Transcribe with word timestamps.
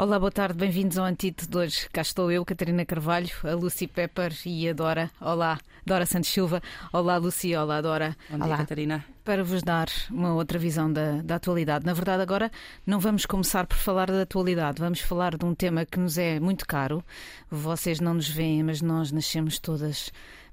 Olá, 0.00 0.18
boa 0.18 0.32
tarde, 0.32 0.56
bem-vindos 0.56 0.96
ao 0.96 1.04
Antídoto 1.04 1.46
de 1.46 1.58
hoje. 1.58 1.86
Cá 1.92 2.00
estou 2.00 2.32
eu, 2.32 2.42
Catarina 2.42 2.86
Carvalho, 2.86 3.28
a 3.44 3.52
Lucy 3.52 3.86
Pepper 3.86 4.32
e 4.46 4.66
a 4.66 4.72
Dora. 4.72 5.10
Olá, 5.20 5.60
Dora 5.84 6.06
Santos 6.06 6.30
Silva. 6.30 6.62
Olá, 6.90 7.18
Lucy. 7.18 7.54
Olá, 7.54 7.82
Dora. 7.82 8.16
Bom 8.30 8.38
dia, 8.38 8.46
Olá. 8.46 8.56
Catarina. 8.56 9.04
Para 9.22 9.44
vos 9.44 9.62
dar 9.62 9.88
uma 10.10 10.32
outra 10.32 10.58
visão 10.58 10.90
da, 10.90 11.20
da 11.20 11.34
atualidade. 11.34 11.84
Na 11.84 11.92
verdade, 11.92 12.22
agora 12.22 12.50
não 12.86 12.98
vamos 12.98 13.26
começar 13.26 13.66
por 13.66 13.76
falar 13.76 14.10
da 14.10 14.22
atualidade, 14.22 14.80
vamos 14.80 15.00
falar 15.00 15.36
de 15.36 15.44
um 15.44 15.54
tema 15.54 15.84
que 15.84 15.98
nos 15.98 16.16
é 16.16 16.40
muito 16.40 16.66
caro. 16.66 17.04
Vocês 17.50 18.00
não 18.00 18.14
nos 18.14 18.26
veem, 18.26 18.62
mas 18.62 18.80
nós 18.80 19.12
nascemos 19.12 19.58
todas 19.58 20.10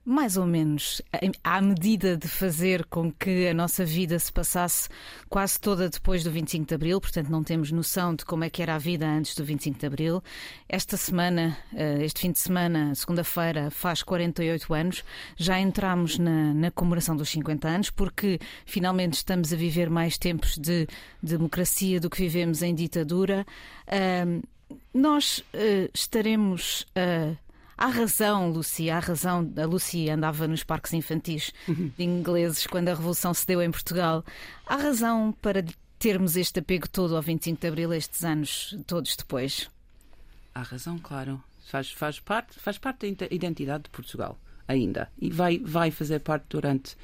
mais 0.07 0.37
ou 0.37 0.45
menos 0.45 1.01
à 1.43 1.59
medida 1.59 2.15
de 2.15 2.29
fazer 2.29 2.85
com 2.85 3.11
que 3.11 3.45
a 3.49 3.53
nossa 3.53 3.83
vida 3.83 4.17
se 4.17 4.31
passasse 4.31 4.87
quase 5.27 5.59
toda 5.59 5.89
depois 5.89 6.23
do 6.23 6.31
25 6.31 6.65
de 6.65 6.73
Abril, 6.73 7.01
portanto 7.01 7.27
não 7.27 7.43
temos 7.43 7.73
noção 7.73 8.15
de 8.15 8.23
como 8.23 8.45
é 8.45 8.49
que 8.49 8.61
era 8.61 8.75
a 8.75 8.77
vida 8.77 9.05
antes 9.05 9.35
do 9.35 9.43
25 9.43 9.77
de 9.77 9.85
Abril. 9.85 10.23
Esta 10.69 10.95
semana, 10.95 11.57
eh, 11.75 12.05
este 12.05 12.21
fim 12.21 12.31
de 12.31 12.39
semana, 12.39 12.95
segunda-feira, 12.95 13.69
faz 13.69 14.01
48 14.01 14.73
anos, 14.73 15.03
já 15.35 15.59
entramos 15.59 16.17
na, 16.17 16.53
na 16.53 16.71
comemoração 16.71 17.13
dos 17.13 17.27
50 17.27 17.67
anos, 17.67 17.89
porque 17.89 18.39
finalmente 18.65 19.15
estamos 19.15 19.51
a 19.51 19.57
viver 19.57 19.89
mais 19.89 20.17
tempos 20.17 20.57
de 20.57 20.87
democracia 21.21 21.99
do 21.99 22.09
que 22.09 22.21
vivemos 22.21 22.61
em 22.61 22.73
ditadura. 22.73 23.45
nós 24.93 25.39
uh, 25.53 25.89
estaremos. 25.93 26.83
Uh, 26.95 27.35
Há 27.77 27.87
razão, 27.87 28.49
Lucy, 28.49 28.89
há 28.89 28.97
razão. 28.97 29.53
A 29.55 29.65
Lucy 29.65 30.09
andava 30.09 30.47
nos 30.47 30.63
parques 30.63 30.93
infantis 30.93 31.53
de 31.67 32.03
ingleses 32.03 32.65
quando 32.65 32.89
a 32.89 32.95
Revolução 32.95 33.35
se 33.35 33.45
deu 33.45 33.61
em 33.61 33.69
Portugal. 33.69 34.25
Há 34.65 34.75
razão 34.77 35.31
para 35.41 35.63
termos 35.99 36.35
este 36.35 36.59
apego 36.59 36.89
todo 36.89 37.15
ao 37.15 37.21
25 37.21 37.61
de 37.61 37.67
Abril, 37.67 37.93
estes 37.93 38.23
anos 38.23 38.75
todos 38.87 39.15
depois? 39.15 39.69
Há 40.55 40.63
razão, 40.63 40.97
claro. 40.97 41.41
Faz, 41.67 41.91
faz, 41.91 42.19
parte, 42.19 42.59
faz 42.59 42.79
parte 42.79 43.11
da 43.13 43.27
identidade 43.29 43.83
de 43.83 43.89
Portugal, 43.91 44.39
ainda. 44.67 45.07
E 45.19 45.29
vai, 45.29 45.59
vai 45.59 45.91
fazer 45.91 46.19
parte 46.21 46.45
durante 46.49 46.97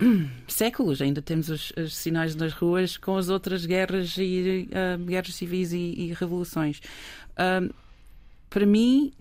séculos. 0.48 1.00
Ainda 1.02 1.22
temos 1.22 1.50
os, 1.50 1.72
os, 1.76 1.94
sinais 1.94 2.34
nas 2.34 2.52
ruas 2.52 2.96
com 2.96 3.16
as 3.16 3.28
outras 3.28 3.64
guerras 3.64 4.16
e 4.18 4.68
uh, 4.72 5.04
guerras 5.04 5.36
civis 5.36 5.72
e, 5.72 5.76
e 5.76 6.12
revoluções. 6.14 6.80
Para 8.50 8.66
mim, 8.66 9.12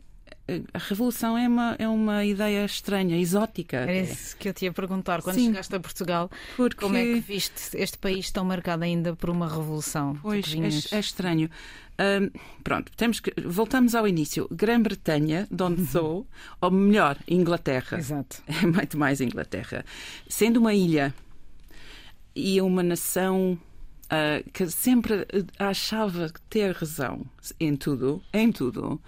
a 0.74 0.78
revolução 0.78 1.38
é 1.38 1.48
uma, 1.48 1.76
é 1.80 1.88
uma 1.88 2.26
ideia 2.26 2.66
estranha, 2.66 3.18
exótica. 3.18 3.78
Era 3.78 4.00
isso 4.00 4.36
que 4.36 4.50
eu 4.50 4.54
te 4.54 4.66
ia 4.66 4.74
perguntar. 4.74 5.22
Quando 5.22 5.36
Sim. 5.36 5.48
chegaste 5.48 5.76
a 5.76 5.80
Portugal, 5.80 6.30
Porque... 6.58 6.82
como 6.82 6.98
é 6.98 7.04
que 7.04 7.20
viste 7.22 7.78
este 7.78 7.98
país 7.98 8.30
tão 8.30 8.44
marcado 8.44 8.84
ainda 8.84 9.16
por 9.16 9.30
uma 9.30 9.48
revolução? 9.48 10.18
Pois, 10.22 10.54
é, 10.54 10.96
é, 10.96 11.00
estranho. 11.00 11.50
Pronto, 12.64 12.92
temos 12.98 13.20
que. 13.22 13.34
Voltamos 13.42 13.96
ao 13.96 14.06
início. 14.06 14.48
Grã-Bretanha, 14.52 15.48
de 15.50 15.64
onde 15.64 15.86
sou, 15.86 16.28
ou 16.60 16.72
melhor, 16.72 17.18
Inglaterra. 17.28 17.98
Exato. 17.98 18.42
É 18.64 18.66
muito 18.66 18.98
mais 18.98 19.22
Inglaterra. 19.22 19.86
Sendo 20.28 20.58
uma 20.58 20.74
ilha 20.74 21.14
e 22.36 22.62
uma 22.62 22.84
nação 22.84 23.58
uh, 24.06 24.50
que 24.52 24.70
sempre 24.70 25.26
achava 25.58 26.32
ter 26.50 26.76
razão 26.76 27.26
em 27.60 27.76
tudo, 27.76 28.24
em 28.34 28.52
tudo, 28.52 29.02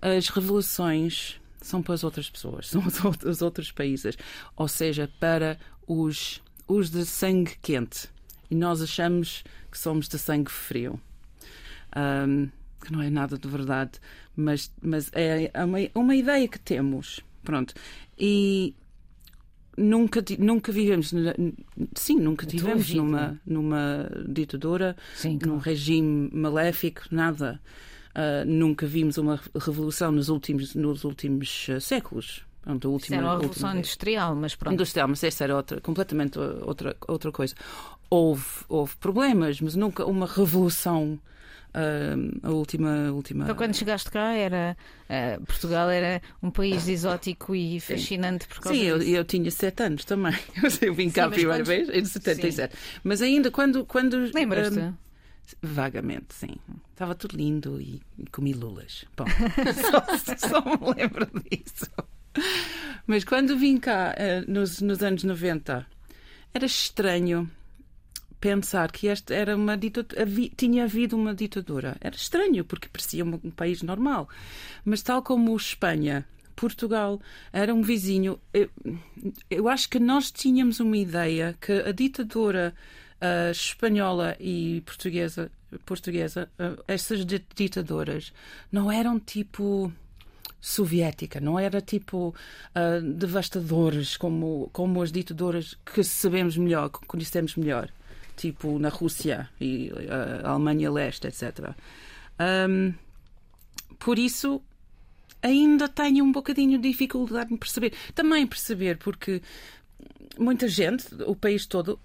as 0.00 0.28
revoluções 0.28 1.40
são 1.60 1.82
para 1.82 1.94
as 1.94 2.04
outras 2.04 2.28
pessoas, 2.28 2.68
são 2.70 2.82
os 3.24 3.42
outros 3.42 3.70
países, 3.70 4.16
ou 4.56 4.68
seja, 4.68 5.10
para 5.20 5.58
os, 5.86 6.42
os 6.66 6.90
de 6.90 7.04
sangue 7.04 7.56
quente. 7.62 8.08
E 8.50 8.54
nós 8.54 8.82
achamos 8.82 9.44
que 9.70 9.78
somos 9.78 10.08
de 10.08 10.18
sangue 10.18 10.50
frio. 10.50 11.00
Um, 11.96 12.48
que 12.84 12.92
não 12.92 13.00
é 13.00 13.08
nada 13.08 13.38
de 13.38 13.48
verdade, 13.48 13.92
mas, 14.36 14.70
mas 14.82 15.10
é 15.12 15.50
uma, 15.64 15.78
uma 15.94 16.16
ideia 16.16 16.48
que 16.48 16.58
temos. 16.58 17.20
Pronto. 17.44 17.74
E 18.18 18.74
nunca, 19.76 20.22
nunca 20.38 20.72
vivemos, 20.72 21.12
sim, 21.94 22.18
nunca 22.18 22.46
tivemos 22.46 22.92
numa, 22.94 23.40
numa 23.46 24.10
ditadura, 24.28 24.96
sim, 25.14 25.38
claro. 25.38 25.54
num 25.54 25.58
regime 25.60 26.30
maléfico, 26.32 27.02
nada. 27.10 27.60
Uh, 28.14 28.44
nunca 28.46 28.86
vimos 28.86 29.16
uma 29.16 29.40
revolução 29.54 30.12
nos 30.12 30.28
últimos, 30.28 30.74
nos 30.74 31.02
últimos 31.02 31.68
uh, 31.68 31.80
séculos. 31.80 32.44
Pronto, 32.60 32.86
a 32.86 32.90
última, 32.90 33.16
era 33.16 33.26
uma 33.26 33.32
revolução 33.36 33.68
última... 33.68 33.78
industrial, 33.78 34.36
mas 34.36 34.54
pronto. 34.54 34.74
Industrial, 34.74 35.08
mas 35.08 35.24
essa 35.24 35.44
era 35.44 35.56
outra, 35.56 35.80
completamente 35.80 36.38
outra, 36.38 36.94
outra 37.08 37.32
coisa. 37.32 37.54
Houve, 38.10 38.44
houve 38.68 38.94
problemas, 38.96 39.60
mas 39.60 39.74
nunca 39.74 40.04
uma 40.04 40.26
revolução 40.26 41.18
a 42.42 42.50
última, 42.50 43.10
última. 43.12 43.44
Então, 43.44 43.56
quando 43.56 43.74
chegaste 43.74 44.10
cá, 44.10 44.32
era 44.32 44.76
uh, 45.08 45.44
Portugal 45.44 45.88
era 45.88 46.20
um 46.42 46.50
país 46.50 46.86
exótico 46.86 47.54
e 47.54 47.80
fascinante 47.80 48.46
por 48.46 48.60
causa 48.60 48.78
Sim, 48.78 48.84
eu, 48.84 49.02
eu, 49.02 49.24
tinha 49.24 49.50
sete 49.50 49.82
anos 49.82 50.04
também. 50.04 50.36
Eu 50.82 50.92
vim 50.94 51.10
cá 51.10 51.26
a 51.26 51.30
primeira 51.30 51.64
vez 51.64 51.88
em 51.88 52.04
77. 52.04 52.76
Sim. 52.76 52.82
Mas 53.02 53.22
ainda 53.22 53.50
quando. 53.50 53.86
quando 53.86 54.30
Lembras-te? 54.34 54.78
Um, 54.78 54.94
Vagamente, 55.60 56.34
sim. 56.34 56.56
Estava 56.90 57.14
tudo 57.14 57.36
lindo 57.36 57.80
e, 57.80 58.00
e 58.18 58.26
comi 58.30 58.52
lulas. 58.52 59.04
Bom, 59.16 59.24
só, 59.90 60.48
só, 60.48 60.60
me 60.60 60.94
lembro 60.96 61.28
disso. 61.50 61.90
Mas 63.06 63.24
quando 63.24 63.58
vim 63.58 63.76
cá, 63.76 64.14
nos, 64.46 64.80
nos 64.80 65.02
anos 65.02 65.24
90, 65.24 65.86
era 66.54 66.64
estranho 66.64 67.50
pensar 68.42 68.90
que 68.90 69.06
este 69.06 69.32
era 69.32 69.54
uma 69.56 69.76
ditadura, 69.76 70.26
tinha 70.56 70.82
havido 70.82 71.16
uma 71.16 71.32
ditadura. 71.32 71.96
Era 72.00 72.16
estranho, 72.16 72.64
porque 72.64 72.88
parecia 72.88 73.24
um, 73.24 73.38
país 73.52 73.82
normal. 73.82 74.28
Mas 74.84 75.00
tal 75.00 75.22
como 75.22 75.56
Espanha, 75.56 76.26
Portugal 76.56 77.20
era 77.52 77.72
um 77.72 77.82
vizinho, 77.82 78.40
eu, 78.52 78.68
eu 79.48 79.68
acho 79.68 79.88
que 79.88 80.00
nós 80.00 80.32
tínhamos 80.32 80.80
uma 80.80 80.96
ideia 80.96 81.56
que 81.60 81.72
a 81.72 81.92
ditadura 81.92 82.74
uh, 83.20 83.52
espanhola 83.52 84.36
e 84.40 84.82
portuguesa, 84.84 85.48
portuguesa 85.86 86.50
uh, 86.58 86.82
essas 86.88 87.24
ditaduras, 87.24 88.32
não 88.72 88.90
eram 88.90 89.20
tipo 89.20 89.92
soviética, 90.60 91.40
não 91.40 91.58
era 91.58 91.80
tipo 91.80 92.34
uh, 92.74 93.00
devastadores 93.00 94.16
como, 94.16 94.68
como 94.72 95.00
as 95.00 95.12
ditaduras 95.12 95.78
que 95.86 96.02
sabemos 96.02 96.56
melhor, 96.56 96.90
que 96.90 97.06
conhecemos 97.06 97.54
melhor 97.54 97.88
tipo 98.42 98.76
na 98.78 98.88
Rússia 98.88 99.48
e 99.60 99.92
a 100.42 100.50
Alemanha 100.50 100.90
Leste, 100.90 101.28
etc. 101.28 101.74
Um, 102.40 102.92
por 104.00 104.18
isso, 104.18 104.60
ainda 105.40 105.88
tenho 105.88 106.24
um 106.24 106.32
bocadinho 106.32 106.76
de 106.76 106.88
dificuldade 106.88 107.54
em 107.54 107.56
perceber. 107.56 107.92
Também 108.16 108.44
perceber, 108.44 108.98
porque 108.98 109.40
muita 110.36 110.66
gente, 110.66 111.06
o 111.24 111.36
país 111.36 111.66
todo, 111.66 112.00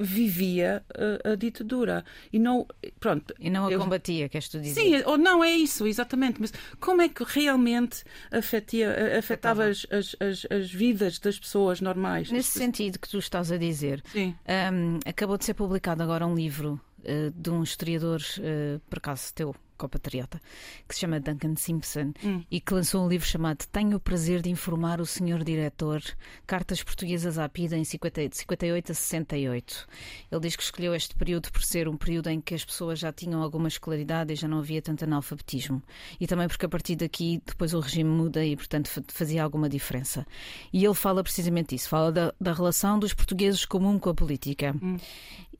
vivia 0.00 0.84
a, 1.24 1.30
a, 1.30 1.34
ditadura. 1.34 2.04
E 2.32 2.38
não 2.38 2.66
pronto 2.98 3.34
e 3.38 3.50
não 3.50 3.66
a 3.66 3.72
eu, 3.72 3.78
combatia 3.78 4.28
queres 4.28 4.48
tu 4.48 4.58
dizer? 4.60 4.80
Sim 4.80 5.02
ou 5.04 5.18
não 5.18 5.42
é 5.42 5.50
isso 5.50 5.86
exatamente. 5.86 6.40
Mas 6.40 6.52
como 6.78 7.02
é 7.02 7.08
que 7.08 7.24
realmente 7.24 8.02
afetia, 8.30 9.18
afetava. 9.18 9.66
as, 9.66 9.86
as, 9.90 10.16
as, 10.20 10.46
as, 10.50 10.70
vidas 10.70 11.18
das 11.18 11.38
pessoas 11.38 11.80
normais? 11.80 12.30
Nesse 12.30 12.58
sentido 12.58 12.98
que 12.98 13.08
tu 13.08 13.18
estás 13.18 13.52
a 13.52 13.56
dizer 13.56 14.02
sim. 14.12 14.34
Um, 14.72 14.98
acabou 15.06 15.36
de 15.36 15.44
ser 15.44 15.54
publicado 15.54 16.02
agora 16.02 16.26
um 16.26 16.34
livro 16.34 16.80
uh, 17.00 17.30
de 17.30 17.50
um 17.50 17.62
historiador 17.62 18.20
uh, 18.38 18.80
por 18.88 18.98
acaso 18.98 19.34
teu 19.34 19.54
compatriota, 19.80 20.40
que 20.86 20.94
se 20.94 21.00
chama 21.00 21.18
Duncan 21.18 21.56
Simpson 21.56 22.12
hum. 22.22 22.44
e 22.50 22.60
que 22.60 22.74
lançou 22.74 23.04
um 23.04 23.08
livro 23.08 23.26
chamado 23.26 23.64
Tenho 23.72 23.96
o 23.96 24.00
prazer 24.00 24.42
de 24.42 24.50
informar 24.50 25.00
o 25.00 25.06
senhor 25.06 25.42
diretor, 25.42 26.02
Cartas 26.46 26.82
Portuguesas 26.82 27.38
à 27.38 27.48
PIDA 27.48 27.76
em 27.76 27.84
50, 27.84 28.28
de 28.28 28.36
58 28.36 28.92
a 28.92 28.94
68. 28.94 29.86
Ele 30.30 30.40
diz 30.40 30.56
que 30.56 30.62
escolheu 30.62 30.94
este 30.94 31.14
período 31.14 31.50
por 31.50 31.62
ser 31.62 31.88
um 31.88 31.96
período 31.96 32.28
em 32.28 32.40
que 32.40 32.54
as 32.54 32.64
pessoas 32.64 32.98
já 32.98 33.10
tinham 33.12 33.42
alguma 33.42 33.68
escolaridade 33.68 34.32
e 34.32 34.36
já 34.36 34.46
não 34.46 34.58
havia 34.58 34.82
tanto 34.82 35.04
analfabetismo. 35.04 35.82
E 36.20 36.26
também 36.26 36.46
porque 36.46 36.66
a 36.66 36.68
partir 36.68 36.96
daqui 36.96 37.40
depois 37.44 37.72
o 37.72 37.80
regime 37.80 38.10
muda 38.10 38.44
e, 38.44 38.54
portanto, 38.54 38.90
fazia 39.08 39.42
alguma 39.42 39.68
diferença. 39.68 40.26
E 40.72 40.84
ele 40.84 40.94
fala 40.94 41.22
precisamente 41.22 41.74
disso, 41.74 41.88
fala 41.88 42.12
da, 42.12 42.34
da 42.38 42.52
relação 42.52 42.98
dos 42.98 43.14
portugueses 43.14 43.64
comum 43.64 43.98
com 43.98 44.10
a 44.10 44.14
política. 44.14 44.74
Hum 44.82 44.98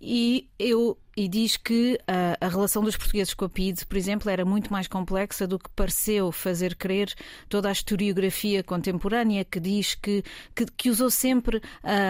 e 0.01 0.49
eu 0.59 0.97
e 1.17 1.29
diz 1.29 1.57
que 1.57 1.99
a, 2.07 2.47
a, 2.47 2.49
relação 2.49 2.83
dos 2.83 2.97
portugueses 2.97 3.35
com 3.35 3.45
a 3.45 3.49
PIDE, 3.49 3.85
por 3.85 3.97
exemplo, 3.99 4.31
era 4.31 4.45
muito 4.45 4.73
mais 4.73 4.89
complexa 4.89 5.47
do 5.47 5.59
que 5.59 5.69
pareceu 5.71 6.33
fazer 6.33 6.77
crer 6.77 7.13
toda 7.49 7.69
a 7.69 7.73
historiografia 7.73 8.63
contemporânea 8.63 9.45
que 9.45 9.61
diz 9.61 9.95
que, 9.95 10.25
que, 10.55 10.65
que 10.65 10.89
usou 10.89 11.11
sempre 11.11 11.61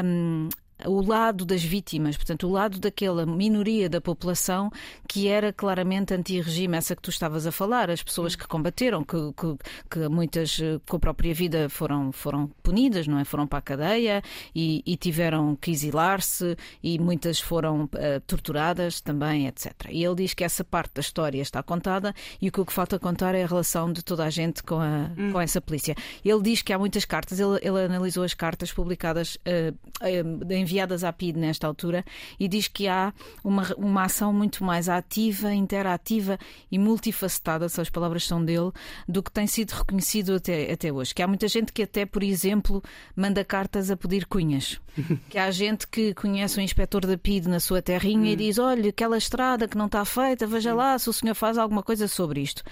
um, 0.04 0.48
o 0.86 1.00
lado 1.02 1.44
das 1.44 1.62
vítimas, 1.62 2.16
portanto, 2.16 2.46
o 2.46 2.50
lado 2.50 2.78
daquela 2.78 3.26
minoria 3.26 3.88
da 3.88 4.00
população 4.00 4.70
que 5.08 5.28
era 5.28 5.52
claramente 5.52 6.14
anti-regime, 6.14 6.76
essa 6.76 6.94
que 6.94 7.02
tu 7.02 7.10
estavas 7.10 7.46
a 7.46 7.52
falar, 7.52 7.90
as 7.90 8.02
pessoas 8.02 8.36
que 8.36 8.46
combateram, 8.46 9.02
que, 9.02 9.16
que, 9.32 9.56
que 9.90 10.08
muitas 10.08 10.60
eh, 10.60 10.80
com 10.88 10.96
a 10.96 11.00
própria 11.00 11.34
vida 11.34 11.68
foram, 11.68 12.12
foram 12.12 12.48
punidas, 12.62 13.06
não 13.06 13.18
é? 13.18 13.24
Foram 13.24 13.46
para 13.46 13.58
a 13.58 13.62
cadeia 13.62 14.22
e, 14.54 14.82
e 14.86 14.96
tiveram 14.96 15.56
que 15.56 15.70
exilar-se 15.70 16.56
e 16.82 16.98
muitas 16.98 17.40
foram 17.40 17.84
uh, 17.84 18.20
torturadas 18.26 19.00
também, 19.00 19.46
etc. 19.46 19.72
E 19.90 20.04
ele 20.04 20.14
diz 20.14 20.34
que 20.34 20.44
essa 20.44 20.62
parte 20.64 20.94
da 20.94 21.00
história 21.00 21.40
está 21.40 21.62
contada 21.62 22.14
e 22.40 22.48
o 22.48 22.52
que, 22.52 22.60
o 22.60 22.66
que 22.66 22.72
falta 22.72 22.98
contar 22.98 23.34
é 23.34 23.42
a 23.42 23.46
relação 23.46 23.92
de 23.92 24.02
toda 24.04 24.24
a 24.24 24.30
gente 24.30 24.62
com, 24.62 24.80
a, 24.80 25.10
hum. 25.16 25.32
com 25.32 25.40
essa 25.40 25.60
polícia. 25.60 25.94
Ele 26.24 26.42
diz 26.42 26.62
que 26.62 26.72
há 26.72 26.78
muitas 26.78 27.04
cartas, 27.04 27.40
ele, 27.40 27.58
ele 27.62 27.84
analisou 27.84 28.24
as 28.24 28.34
cartas 28.34 28.72
publicadas 28.72 29.36
uh, 29.36 29.74
uh, 30.02 30.52
em 30.52 30.64
enviadas 30.70 31.02
à 31.02 31.12
PID 31.12 31.36
nesta 31.36 31.66
altura 31.66 32.04
e 32.38 32.46
diz 32.46 32.68
que 32.68 32.86
há 32.86 33.12
uma, 33.42 33.66
uma 33.76 34.04
ação 34.04 34.32
muito 34.32 34.62
mais 34.62 34.88
ativa, 34.88 35.52
interativa 35.52 36.38
e 36.70 36.78
multifacetada, 36.78 37.68
se 37.68 37.80
as 37.80 37.90
palavras 37.90 38.24
são 38.24 38.44
dele, 38.44 38.70
do 39.08 39.22
que 39.22 39.32
tem 39.32 39.46
sido 39.46 39.72
reconhecido 39.72 40.34
até, 40.34 40.72
até 40.72 40.92
hoje. 40.92 41.14
Que 41.14 41.22
há 41.22 41.26
muita 41.26 41.48
gente 41.48 41.72
que 41.72 41.82
até, 41.82 42.06
por 42.06 42.22
exemplo, 42.22 42.82
manda 43.16 43.44
cartas 43.44 43.90
a 43.90 43.96
pedir 43.96 44.26
cunhas. 44.26 44.80
que 45.28 45.38
há 45.38 45.50
gente 45.50 45.86
que 45.86 46.14
conhece 46.14 46.58
o 46.58 46.62
inspetor 46.62 47.06
da 47.06 47.18
PID 47.18 47.48
na 47.48 47.60
sua 47.60 47.82
terrinha 47.82 48.30
hum. 48.30 48.32
e 48.32 48.36
diz: 48.36 48.58
olha, 48.58 48.90
aquela 48.90 49.18
estrada 49.18 49.66
que 49.66 49.76
não 49.76 49.86
está 49.86 50.04
feita, 50.04 50.46
veja 50.46 50.72
lá 50.72 50.98
se 50.98 51.08
o 51.10 51.12
senhor 51.12 51.34
faz 51.34 51.58
alguma 51.58 51.82
coisa 51.82 52.06
sobre 52.06 52.40
isto. 52.40 52.62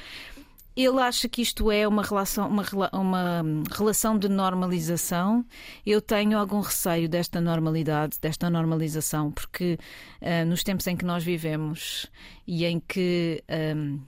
Ele 0.80 1.00
acha 1.00 1.28
que 1.28 1.42
isto 1.42 1.72
é 1.72 1.88
uma 1.88 2.04
relação, 2.04 2.48
uma, 2.48 2.64
uma 2.92 3.42
relação 3.70 4.16
de 4.16 4.28
normalização. 4.28 5.44
Eu 5.84 6.00
tenho 6.00 6.38
algum 6.38 6.60
receio 6.60 7.08
desta 7.08 7.40
normalidade, 7.40 8.16
desta 8.20 8.48
normalização, 8.48 9.32
porque 9.32 9.76
uh, 10.22 10.46
nos 10.46 10.62
tempos 10.62 10.86
em 10.86 10.96
que 10.96 11.04
nós 11.04 11.24
vivemos 11.24 12.06
e 12.46 12.64
em 12.64 12.78
que. 12.78 13.42
Um, 13.76 13.98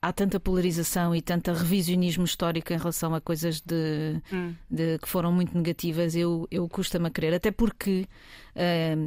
há 0.00 0.12
tanta 0.12 0.38
polarização 0.38 1.16
e 1.16 1.22
tanta 1.22 1.54
revisionismo 1.54 2.24
histórico 2.24 2.74
em 2.74 2.76
relação 2.76 3.14
a 3.14 3.22
coisas 3.22 3.62
de, 3.62 4.20
hum. 4.30 4.54
de 4.70 4.98
que 4.98 5.08
foram 5.08 5.32
muito 5.32 5.56
negativas, 5.56 6.14
eu, 6.14 6.46
eu 6.50 6.68
custa-me 6.68 7.06
a 7.06 7.10
crer. 7.10 7.32
Até 7.32 7.50
porque 7.50 8.06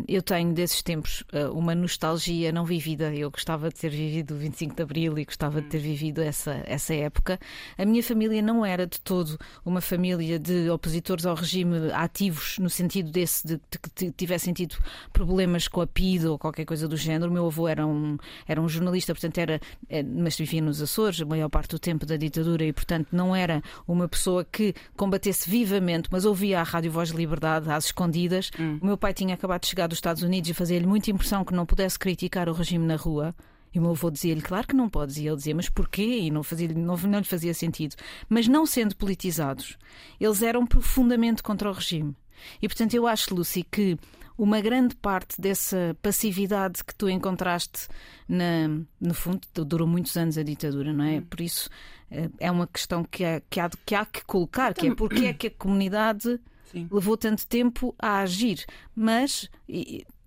eu 0.08 0.22
tenho 0.22 0.54
desses 0.54 0.82
tempos 0.82 1.24
uh, 1.34 1.52
uma 1.52 1.74
nostalgia 1.74 2.52
não 2.52 2.66
vivida. 2.66 3.14
Eu 3.14 3.32
gostava 3.32 3.70
de 3.70 3.76
ter 3.76 3.90
vivido 3.90 4.36
o 4.36 4.38
25 4.38 4.76
de 4.76 4.84
Abril 4.84 5.18
e 5.18 5.26
gostava 5.26 5.60
hum. 5.60 5.62
de 5.62 5.68
ter 5.70 5.80
vivido 5.80 6.22
essa, 6.22 6.62
essa 6.66 6.94
época. 6.94 7.40
A 7.78 7.86
minha 7.86 8.04
família 8.04 8.42
não 8.42 8.66
era 8.66 8.86
de 8.86 9.00
todo 9.00 9.38
uma 9.66 9.80
família 9.80 10.38
de 10.38 10.70
opositores 10.70 11.26
ao 11.26 11.36
regime 11.36 11.92
ativos, 11.94 12.58
no 12.60 12.70
sentido 12.70 13.10
desse 13.12 13.48
de, 13.48 13.62
que 13.96 14.12
tivessem 14.12 14.54
tido 14.54 14.76
problemas 15.14 15.68
com 15.68 15.82
a 15.82 15.88
PID 15.88 16.26
ou 16.26 16.38
qualquer 16.38 16.66
coisa 16.66 16.88
do 16.88 16.98
género. 16.98 17.32
O 17.32 17.34
meu 17.34 17.46
avô 17.48 17.68
era 17.68 17.86
um, 17.86 18.18
era 18.48 18.62
um 18.62 18.68
jornalista, 18.68 19.14
portanto, 19.14 19.38
era, 19.38 19.62
eh, 19.90 20.04
mas 20.04 20.38
vivia 20.38 20.62
nos 20.62 20.82
Açores 20.82 21.22
a 21.22 21.26
maior 21.26 21.50
parte 21.50 21.72
do 21.72 21.80
tempo 21.80 22.06
da 22.06 22.18
ditadura 22.18 22.66
e, 22.66 22.74
portanto, 22.74 23.10
não 23.12 23.36
era 23.36 23.62
uma 23.88 24.08
pessoa 24.08 24.44
que 24.44 24.74
combatesse 24.96 25.50
vivamente, 25.50 26.10
mas 26.12 26.26
ouvia 26.26 26.60
a 26.60 26.64
Rádio 26.64 26.92
Voz 26.92 27.10
de 27.10 27.18
Liberdade 27.18 27.70
às 27.72 27.86
escondidas. 27.86 28.52
Hum. 28.60 28.80
O 28.82 28.86
meu 28.86 28.98
pai 28.98 29.14
tinha 29.14 29.37
acabado 29.38 29.62
de 29.62 29.68
chegar 29.68 29.88
dos 29.88 29.98
Estados 29.98 30.24
Unidos 30.24 30.50
e 30.50 30.54
fazia-lhe 30.54 30.86
muita 30.86 31.10
impressão 31.12 31.46
que 31.46 31.54
não 31.54 31.66
pudesse 31.66 31.98
criticar 31.98 32.50
o 32.50 32.54
regime 32.54 32.86
na 32.86 32.96
rua. 32.96 33.34
E 33.74 33.80
o 33.80 33.82
meu 33.82 33.92
avô 33.92 34.10
dizia-lhe, 34.10 34.42
claro 34.42 34.68
que 34.68 34.76
não 34.76 34.90
podes. 34.90 35.18
E 35.18 35.28
ele 35.28 35.36
dizia, 35.36 35.56
mas 35.56 35.70
porquê? 35.70 36.20
E 36.22 36.32
não, 36.32 36.44
fazia, 36.44 36.68
não, 36.70 36.98
não 36.98 37.20
lhe 37.20 37.26
fazia 37.26 37.54
sentido. 37.54 37.96
Mas 38.28 38.48
não 38.48 38.66
sendo 38.66 38.96
politizados, 38.96 39.78
eles 40.20 40.42
eram 40.42 40.66
profundamente 40.66 41.44
contra 41.44 41.70
o 41.70 41.74
regime. 41.74 42.16
E 42.62 42.68
portanto 42.68 42.94
eu 42.94 43.08
acho, 43.08 43.34
Lucy, 43.34 43.64
que 43.64 43.98
uma 44.38 44.62
grande 44.62 44.96
parte 44.96 45.42
dessa 45.42 45.98
passividade 46.02 46.84
que 46.84 46.94
tu 46.94 47.10
encontraste, 47.10 47.88
na, 48.28 48.68
no 49.02 49.14
fundo, 49.14 49.42
durou 49.66 49.88
muitos 49.88 50.16
anos 50.16 50.38
a 50.38 50.44
ditadura, 50.44 50.94
não 50.94 51.04
é? 51.04 51.18
Hum. 51.18 51.22
Por 51.22 51.42
isso 51.42 51.70
eh, 52.12 52.30
é 52.40 52.52
uma 52.52 52.68
questão 52.68 53.04
que, 53.04 53.26
há, 53.26 53.42
que, 53.50 53.60
há, 53.60 53.70
que 53.86 53.96
há 53.96 54.06
que 54.06 54.24
colocar, 54.26 54.74
que 54.74 54.88
é 54.88 54.96
porque 54.96 55.26
é 55.26 55.34
que 55.34 55.48
a 55.48 55.52
comunidade 55.52 56.40
Sim. 56.72 56.88
levou 56.92 57.18
tanto 57.18 57.46
tempo 57.48 57.96
a 58.00 58.20
agir. 58.20 58.66
Mas 58.96 59.50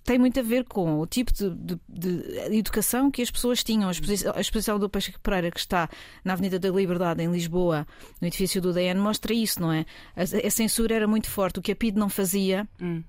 tem 0.04 0.18
muito 0.18 0.40
a 0.40 0.42
ver 0.42 0.64
com 0.64 0.98
o 0.98 1.06
tipo 1.06 1.32
de, 1.32 1.50
de, 1.50 1.78
de, 1.88 2.56
educação 2.56 3.10
que 3.10 3.22
as 3.22 3.30
pessoas 3.30 3.62
tinham. 3.62 3.88
A 3.88 3.92
exposição, 3.92 4.32
a 4.34 4.40
exposição 4.40 4.78
do 4.78 4.88
Peixe 4.88 5.14
Pereira, 5.22 5.50
que 5.50 5.60
está 5.60 5.88
na 6.24 6.32
Avenida 6.32 6.58
da 6.58 6.70
Liberdade, 6.70 7.22
em 7.22 7.30
Lisboa, 7.30 7.86
no 8.20 8.26
edifício 8.26 8.60
do 8.60 8.72
DN, 8.72 9.00
mostra 9.00 9.32
isso, 9.32 9.60
não 9.60 9.72
é? 9.72 9.84
A, 10.16 10.22
a 10.22 10.50
censura 10.50 10.94
era 10.94 11.06
muito 11.06 11.28
forte. 11.28 11.58
O 11.58 11.62
que 11.62 11.72
a 11.72 11.76
PID 11.76 11.96
não 11.96 12.08
fazia. 12.08 12.68
Hum 12.80 13.02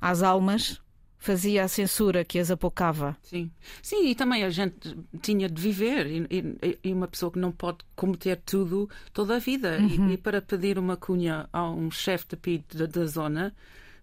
às 0.00 0.22
almas 0.22 0.80
fazia 1.18 1.64
a 1.64 1.68
censura 1.68 2.24
que 2.24 2.38
as 2.38 2.50
apocava. 2.50 3.16
Sim, 3.22 3.50
sim, 3.82 4.08
e 4.08 4.14
também 4.14 4.44
a 4.44 4.50
gente 4.50 4.96
tinha 5.20 5.48
de 5.48 5.60
viver 5.60 6.06
e, 6.06 6.78
e, 6.82 6.92
uma 6.92 7.08
pessoa 7.08 7.32
que 7.32 7.38
não 7.38 7.50
pode 7.50 7.78
cometer 7.96 8.40
tudo 8.46 8.88
toda 9.12 9.36
a 9.36 9.38
vida 9.38 9.78
uhum. 9.80 10.10
e, 10.10 10.14
e, 10.14 10.16
para 10.16 10.40
pedir 10.40 10.78
uma 10.78 10.96
cunha 10.96 11.48
a 11.52 11.68
um 11.70 11.90
chefe 11.90 12.26
de 12.28 12.36
PID 12.36 12.64
da, 12.74 12.86
da, 12.86 13.06
zona, 13.06 13.54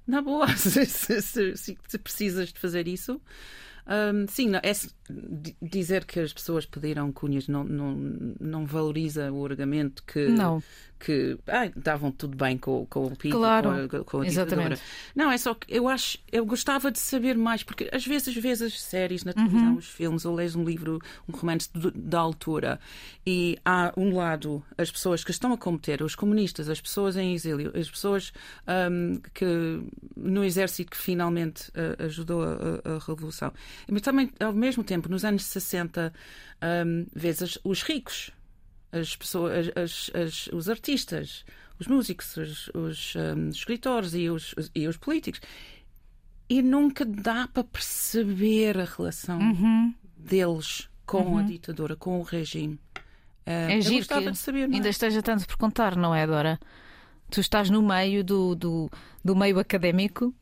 na 0.06 0.22
boa, 0.22 0.48
se, 0.58 0.86
se, 0.86 1.22
se, 1.22 1.78
se 1.88 1.98
precisas 1.98 2.52
de 2.52 2.60
fazer 2.60 2.88
isso. 2.88 3.20
Um, 3.88 4.28
sim, 4.28 4.50
não, 4.50 4.60
é, 4.64 4.72
dizer 5.62 6.06
que 6.06 6.20
as 6.20 6.34
pessoas 6.34 6.66
pediram 6.66 7.12
cunhas 7.12 7.48
não, 7.48 7.64
não, 7.64 7.96
não 8.40 8.66
valoriza 8.66 9.32
o 9.32 9.46
argumento 9.46 10.04
que, 10.04 10.28
não 10.28 10.62
que 11.00 11.38
ah, 11.48 11.70
davam 11.76 12.12
tudo 12.12 12.36
bem 12.38 12.58
com, 12.58 12.86
com 12.86 13.06
o 13.08 13.16
PIB, 13.16 13.34
claro, 13.36 13.90
com 13.90 13.98
a, 13.98 14.04
com 14.04 14.22
a 14.22 14.26
ditadura. 14.26 14.80
Não, 15.16 15.32
é 15.32 15.38
só 15.38 15.54
que 15.54 15.74
eu 15.74 15.88
acho, 15.88 16.18
eu 16.32 16.46
gostava 16.46 16.92
de 16.92 17.00
saber 17.00 17.38
mais, 17.38 17.64
porque 17.64 17.90
às 17.92 18.06
vezes, 18.06 18.30
às 18.30 18.36
vezes 18.36 18.74
as 18.74 18.82
séries 18.82 19.24
na 19.24 19.34
televisão, 19.34 19.72
uhum. 19.72 19.78
os 19.78 19.88
filmes, 19.88 20.26
ou 20.26 20.36
lês 20.36 20.56
um 20.56 20.64
livro, 20.64 21.00
um 21.28 21.36
romance 21.36 21.70
da 21.74 22.20
altura, 22.20 22.80
e 23.26 23.58
há 23.66 23.94
um 23.98 24.16
lado 24.16 24.64
as 24.78 24.90
pessoas 24.90 25.24
que 25.24 25.32
estão 25.32 25.52
a 25.54 25.58
combater, 25.58 26.02
os 26.02 26.16
comunistas, 26.16 26.70
as 26.70 26.80
pessoas 26.80 27.18
em 27.18 27.34
exílio, 27.34 27.72
as 27.78 27.90
pessoas 27.90 28.32
um, 28.92 29.20
que 29.34 29.82
no 30.16 30.44
exército 30.44 30.92
que 30.92 30.98
finalmente 30.98 31.70
uh, 31.70 32.04
ajudou 32.06 32.44
a, 32.44 32.48
a, 32.48 32.96
a, 32.96 33.00
revolução. 33.00 33.52
Mas 33.90 34.02
também, 34.02 34.32
ao 34.40 34.54
mesmo 34.54 34.84
tempo, 34.84 35.10
nos 35.10 35.26
anos 35.26 35.44
60, 35.44 36.14
um, 36.86 37.06
vês 37.14 37.60
os 37.64 37.84
ricos 37.84 38.32
as 38.96 39.16
pessoas, 39.16 39.70
as, 39.76 40.12
as, 40.14 40.48
os 40.48 40.70
artistas, 40.70 41.46
os 41.80 41.88
músicos, 41.88 42.38
os, 42.38 42.70
os 42.74 43.14
um, 43.16 43.50
escritores 43.50 44.14
e 44.14 44.30
os, 44.30 44.56
e 44.74 44.88
os 44.88 44.98
políticos. 44.98 45.42
E 46.50 46.62
nunca 46.62 47.04
dá 47.04 47.48
para 47.48 47.64
perceber 47.64 48.80
a 48.80 48.86
relação 48.86 49.40
uhum. 49.40 49.94
deles 50.16 50.90
com 51.06 51.22
uhum. 51.22 51.38
a 51.40 51.44
ditadura, 51.44 51.96
com 51.96 52.20
o 52.20 52.24
regime. 52.24 52.80
Uh, 53.46 53.70
é 53.70 53.82
giro 53.82 54.08
que 54.08 54.32
de 54.32 54.38
saber, 54.38 54.70
ainda 54.72 54.90
esteja 54.90 55.22
tanto 55.22 55.46
por 55.46 55.58
contar, 55.58 55.96
não 55.96 56.16
é, 56.16 56.26
Dora? 56.26 56.60
Tu 57.30 57.42
estás 57.42 57.70
no 57.70 57.82
meio 57.82 58.24
do, 58.24 58.56
do, 58.56 58.90
do 59.24 59.36
meio 59.36 59.60
académico 59.60 60.34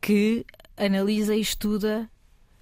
que 0.00 0.44
analisa 0.76 1.34
e 1.34 1.40
estuda 1.40 2.10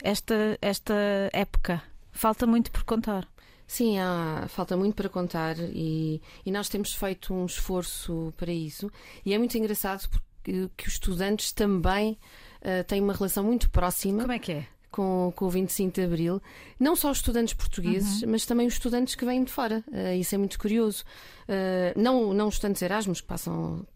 esta, 0.03 0.59
esta 0.61 0.95
época. 1.33 1.83
Falta 2.11 2.47
muito 2.47 2.71
por 2.71 2.85
contar. 2.85 3.27
Sim, 3.73 3.99
há, 3.99 4.45
falta 4.49 4.77
muito 4.77 4.95
para 4.95 5.09
contar 5.09 5.57
e, 5.59 6.21
e 6.45 6.53
nós 6.53 6.69
temos 6.69 6.93
feito 6.93 7.33
um 7.33 7.47
esforço 7.47 8.31
para 8.37 8.53
isso. 8.53 8.93
E 9.25 9.33
é 9.33 9.39
muito 9.39 9.57
engraçado 9.57 10.07
porque 10.11 10.69
que 10.77 10.87
os 10.87 10.93
estudantes 10.93 11.53
também 11.53 12.19
uh, 12.61 12.85
têm 12.87 13.01
uma 13.01 13.15
relação 13.15 13.43
muito 13.43 13.71
próxima. 13.71 14.21
Como 14.21 14.33
é 14.33 14.39
que 14.39 14.53
é? 14.53 14.67
Com, 14.91 15.33
com 15.35 15.47
o 15.47 15.49
25 15.49 15.95
de 15.95 16.03
Abril, 16.03 16.43
não 16.79 16.95
só 16.95 17.11
os 17.11 17.17
estudantes 17.17 17.55
portugueses, 17.55 18.21
uhum. 18.21 18.33
mas 18.33 18.45
também 18.45 18.67
os 18.67 18.75
estudantes 18.75 19.15
que 19.15 19.25
vêm 19.25 19.43
de 19.43 19.51
fora. 19.51 19.83
Uh, 19.89 20.21
isso 20.21 20.35
é 20.35 20.39
muito 20.39 20.59
curioso. 20.59 21.03
Uh, 21.49 21.99
não, 21.99 22.35
não 22.35 22.49
os 22.49 22.57
estudantes 22.57 22.83
Erasmus, 22.83 23.23
que 23.23 23.27
passam 23.27 23.87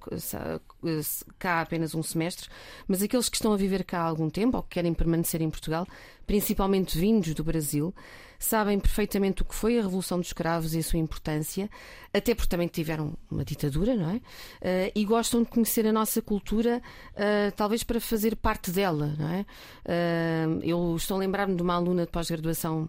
cá 1.39 1.61
apenas 1.61 1.95
um 1.95 2.03
semestre, 2.03 2.49
mas 2.89 3.03
aqueles 3.03 3.29
que 3.29 3.37
estão 3.37 3.53
a 3.53 3.59
viver 3.59 3.85
cá 3.85 4.01
há 4.01 4.05
algum 4.05 4.31
tempo 4.31 4.57
ou 4.57 4.63
que 4.63 4.71
querem 4.71 4.95
permanecer 4.95 5.43
em 5.43 5.51
Portugal, 5.51 5.87
principalmente 6.27 6.99
vindos 6.99 7.35
do 7.35 7.45
Brasil, 7.45 7.95
sabem 8.39 8.79
perfeitamente 8.79 9.43
o 9.43 9.45
que 9.45 9.55
foi 9.55 9.79
a 9.79 9.83
Revolução 9.83 10.19
dos 10.19 10.29
Escravos 10.29 10.75
e 10.75 10.79
a 10.79 10.83
sua 10.83 10.99
importância, 10.99 11.71
até 12.13 12.35
porque 12.35 12.49
também 12.49 12.69
tiveram 12.69 13.15
uma 13.31 13.45
ditadura, 13.45 13.95
não 13.95 14.11
é? 14.11 14.17
Uh, 14.17 14.93
e 14.95 15.05
gostam 15.05 15.43
de 15.43 15.49
conhecer 15.49 15.87
a 15.87 15.93
nossa 15.93 16.23
cultura, 16.23 16.81
uh, 17.13 17.53
talvez 17.57 17.83
para 17.83 18.01
fazer 18.01 18.37
parte 18.37 18.71
dela, 18.71 19.15
não 19.19 19.29
é? 19.29 19.47
Uh, 19.85 20.61
eu 20.63 20.97
estou 20.97 21.17
a 21.17 21.21
lembrar-me 21.21 21.55
de 21.55 21.63
uma 21.63 21.75
aluna 21.75 22.07
de 22.07 22.11
pós-graduação 22.11 22.89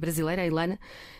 brasileira, 0.00 0.42
a 0.42 0.46
Ilana, 0.46 0.78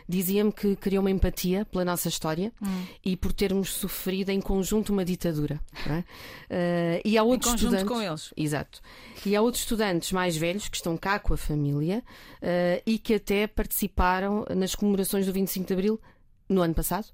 dizia-me 0.08 0.52
que 0.52 0.74
criou 0.76 1.02
uma 1.02 1.10
empatia 1.10 1.64
pela 1.66 1.84
nossa 1.84 2.08
história 2.08 2.50
hum. 2.62 2.84
e 3.04 3.16
por 3.16 3.32
termos 3.32 3.72
sofrido 3.72 4.30
em 4.30 4.40
conjunto 4.40 4.92
uma 4.92 5.04
ditadura. 5.04 5.60
É? 5.86 5.98
Uh, 5.98 7.00
e 7.04 7.18
há 7.18 7.22
outros 7.22 7.52
em 7.52 7.56
estudantes 7.56 7.88
com 7.88 8.00
eles. 8.00 8.32
Exato. 8.36 8.80
E 9.24 9.36
há 9.36 9.42
outros 9.42 9.62
estudantes 9.62 10.12
mais 10.12 10.36
velhos 10.36 10.68
que 10.68 10.76
estão 10.76 10.96
cá 10.96 11.18
com 11.18 11.34
a 11.34 11.36
família 11.36 12.02
uh, 12.42 12.82
e 12.86 12.98
que 12.98 13.14
até 13.14 13.46
participaram 13.46 14.46
nas 14.56 14.74
comemorações 14.74 15.26
do 15.26 15.32
25 15.32 15.66
de 15.66 15.72
Abril 15.74 16.00
no 16.48 16.62
ano 16.62 16.74
passado 16.74 17.06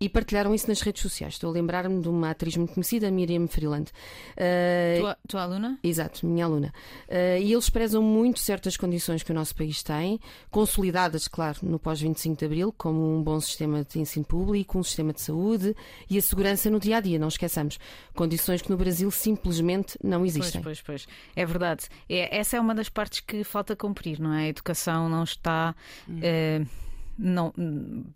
e 0.00 0.08
partilharam 0.08 0.54
isso 0.54 0.68
nas 0.68 0.80
redes 0.80 1.02
sociais. 1.02 1.34
Estou 1.34 1.50
a 1.50 1.52
lembrar-me 1.52 2.00
de 2.00 2.08
uma 2.08 2.30
atriz 2.30 2.56
muito 2.56 2.74
conhecida, 2.74 3.10
Miriam 3.10 3.46
Freeland. 3.46 3.90
Uh, 4.32 5.00
tua, 5.00 5.18
tua, 5.28 5.42
aluna? 5.42 5.78
Exato, 5.82 6.26
minha 6.26 6.44
aluna. 6.44 6.72
Uh, 7.08 7.40
e 7.40 7.52
eles 7.52 7.70
prezam 7.70 8.02
muito 8.02 8.40
certas 8.40 8.76
condições 8.76 9.22
que 9.22 9.30
o 9.30 9.34
nosso 9.34 9.54
país 9.54 9.82
tem, 9.82 10.18
consolidadas, 10.50 11.28
claro, 11.28 11.58
no 11.62 11.78
pós-25 11.78 12.36
de 12.36 12.44
Abril, 12.44 12.74
como 12.76 13.16
um 13.16 13.22
bom 13.22 13.40
sistema 13.40 13.84
de 13.84 14.00
ensino 14.00 14.24
público, 14.24 14.78
um 14.78 14.82
sistema 14.82 15.12
de 15.12 15.20
saúde 15.20 15.76
e 16.08 16.18
a 16.18 16.22
segurança 16.22 16.70
no 16.70 16.80
dia 16.80 16.96
a 16.96 17.00
dia, 17.00 17.18
não 17.18 17.28
esqueçamos. 17.28 17.78
Condições 18.14 18.62
que 18.62 18.70
no 18.70 18.76
Brasil 18.76 19.10
simplesmente 19.10 19.98
não 20.02 20.24
existem. 20.24 20.62
Pois, 20.62 20.80
pois, 20.80 21.06
pois. 21.06 21.14
É 21.36 21.44
verdade. 21.44 21.84
É, 22.08 22.38
essa 22.38 22.56
é 22.56 22.60
uma 22.60 22.74
das 22.74 22.88
partes 22.88 23.20
que 23.20 23.44
falta 23.44 23.76
cumprir, 23.76 24.18
não 24.18 24.32
é? 24.32 24.44
A 24.44 24.48
educação 24.48 25.08
não 25.08 25.24
está. 25.24 25.74
Hum. 26.08 26.18
Uh, 26.18 26.89
não, 27.18 27.52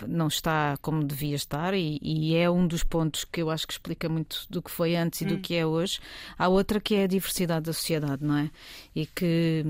não 0.06 0.28
está 0.28 0.76
como 0.80 1.04
devia 1.04 1.34
estar 1.34 1.74
e, 1.74 1.98
e, 2.02 2.34
é 2.36 2.50
um 2.50 2.66
dos 2.66 2.82
pontos 2.82 3.24
que 3.24 3.42
eu 3.42 3.50
acho 3.50 3.66
que 3.66 3.72
explica 3.74 4.08
muito 4.08 4.46
do 4.48 4.62
que 4.62 4.70
foi 4.70 4.96
antes 4.96 5.20
e 5.20 5.24
do 5.24 5.34
hum. 5.34 5.40
que 5.40 5.54
é 5.54 5.66
hoje. 5.66 6.00
Há 6.38 6.48
outra 6.48 6.80
que 6.80 6.94
é 6.94 7.04
a 7.04 7.06
diversidade 7.06 7.66
da 7.66 7.72
sociedade, 7.72 8.24
não 8.24 8.36
é? 8.36 8.50
E 8.94 9.06
que 9.06 9.64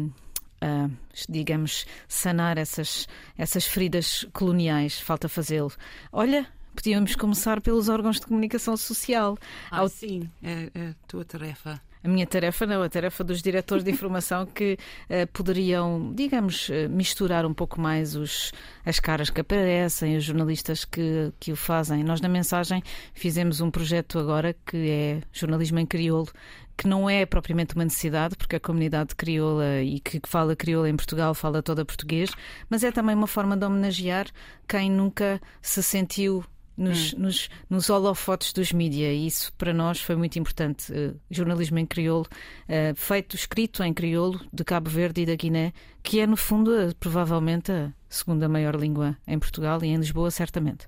Uh, 0.62 0.90
digamos, 1.28 1.84
sanar 2.08 2.56
essas, 2.56 3.06
essas 3.36 3.66
feridas 3.66 4.26
coloniais. 4.32 4.98
Falta 4.98 5.28
fazê-lo. 5.28 5.70
Olha, 6.10 6.46
podíamos 6.74 7.14
começar 7.14 7.60
pelos 7.60 7.90
órgãos 7.90 8.18
de 8.18 8.26
comunicação 8.26 8.74
social. 8.74 9.36
Ah, 9.70 9.80
Ao... 9.80 9.88
sim, 9.90 10.30
é, 10.42 10.70
é 10.74 10.88
a 10.88 10.94
tua 11.06 11.22
tarefa 11.22 11.78
a 12.04 12.08
minha 12.08 12.26
tarefa 12.26 12.66
não, 12.66 12.82
a 12.82 12.88
tarefa 12.88 13.24
dos 13.24 13.40
diretores 13.40 13.82
de 13.82 13.90
informação 13.90 14.44
que 14.44 14.76
uh, 15.08 15.26
poderiam, 15.32 16.12
digamos, 16.14 16.68
uh, 16.68 16.88
misturar 16.90 17.46
um 17.46 17.54
pouco 17.54 17.80
mais 17.80 18.14
os, 18.14 18.52
as 18.84 19.00
caras 19.00 19.30
que 19.30 19.40
aparecem, 19.40 20.14
os 20.14 20.22
jornalistas 20.22 20.84
que, 20.84 21.32
que 21.40 21.50
o 21.50 21.56
fazem. 21.56 22.04
Nós, 22.04 22.20
na 22.20 22.28
mensagem, 22.28 22.82
fizemos 23.14 23.62
um 23.62 23.70
projeto 23.70 24.18
agora 24.18 24.54
que 24.66 24.90
é 24.90 25.20
jornalismo 25.32 25.78
em 25.78 25.86
crioulo, 25.86 26.28
que 26.76 26.86
não 26.86 27.08
é 27.08 27.24
propriamente 27.24 27.74
uma 27.74 27.84
necessidade, 27.84 28.36
porque 28.36 28.56
a 28.56 28.60
comunidade 28.60 29.14
crioula 29.14 29.80
e 29.80 29.98
que 29.98 30.20
fala 30.26 30.54
crioula 30.54 30.90
em 30.90 30.96
Portugal 30.96 31.34
fala 31.34 31.62
toda 31.62 31.86
português, 31.86 32.30
mas 32.68 32.84
é 32.84 32.92
também 32.92 33.14
uma 33.14 33.26
forma 33.26 33.56
de 33.56 33.64
homenagear 33.64 34.26
quem 34.68 34.90
nunca 34.90 35.40
se 35.62 35.82
sentiu 35.82 36.44
nos, 36.76 37.12
hum. 37.12 37.18
nos, 37.20 37.48
nos 37.68 37.90
holofotes 37.90 38.52
dos 38.52 38.72
mídia 38.72 39.12
e 39.12 39.26
isso 39.26 39.52
para 39.54 39.72
nós 39.72 40.00
foi 40.00 40.16
muito 40.16 40.38
importante. 40.38 40.92
Uh, 40.92 41.18
jornalismo 41.30 41.78
em 41.78 41.86
crioulo, 41.86 42.26
uh, 42.68 42.94
feito, 42.94 43.36
escrito 43.36 43.82
em 43.82 43.92
crioulo, 43.92 44.40
de 44.52 44.64
Cabo 44.64 44.90
Verde 44.90 45.22
e 45.22 45.26
da 45.26 45.34
Guiné, 45.34 45.72
que 46.02 46.20
é 46.20 46.26
no 46.26 46.36
fundo 46.36 46.70
uh, 46.70 46.94
provavelmente 46.96 47.70
a 47.70 47.92
segunda 48.08 48.48
maior 48.48 48.74
língua 48.74 49.16
em 49.26 49.38
Portugal 49.38 49.82
e 49.82 49.88
em 49.88 49.96
Lisboa, 49.96 50.30
certamente. 50.30 50.86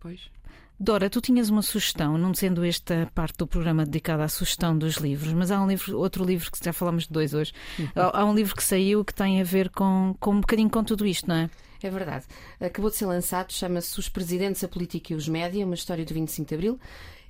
Pois. 0.00 0.30
Dora, 0.78 1.08
tu 1.08 1.20
tinhas 1.20 1.48
uma 1.48 1.62
sugestão, 1.62 2.18
não 2.18 2.34
sendo 2.34 2.64
esta 2.64 3.08
parte 3.14 3.36
do 3.36 3.46
programa 3.46 3.84
dedicada 3.84 4.24
à 4.24 4.28
sugestão 4.28 4.76
dos 4.76 4.96
livros, 4.96 5.32
mas 5.32 5.52
há 5.52 5.62
um 5.62 5.68
livro, 5.68 5.96
outro 5.96 6.24
livro 6.24 6.50
que 6.50 6.58
já 6.60 6.72
falamos 6.72 7.04
de 7.04 7.12
dois 7.12 7.32
hoje. 7.34 7.52
Uhum. 7.78 7.86
Há 7.94 8.24
um 8.24 8.34
livro 8.34 8.56
que 8.56 8.64
saiu 8.64 9.04
que 9.04 9.14
tem 9.14 9.40
a 9.40 9.44
ver 9.44 9.70
com, 9.70 10.16
com 10.18 10.32
um 10.32 10.40
bocadinho 10.40 10.68
com 10.68 10.82
tudo 10.82 11.06
isto, 11.06 11.28
não 11.28 11.36
é? 11.36 11.50
É 11.82 11.90
verdade. 11.90 12.24
Acabou 12.60 12.90
de 12.90 12.96
ser 12.96 13.06
lançado, 13.06 13.52
chama-se 13.52 13.98
Os 13.98 14.08
Presidentes, 14.08 14.62
a 14.62 14.68
Política 14.68 15.12
e 15.12 15.16
os 15.16 15.28
Média, 15.28 15.64
uma 15.64 15.74
história 15.74 16.04
do 16.04 16.14
25 16.14 16.48
de 16.48 16.54
Abril. 16.54 16.80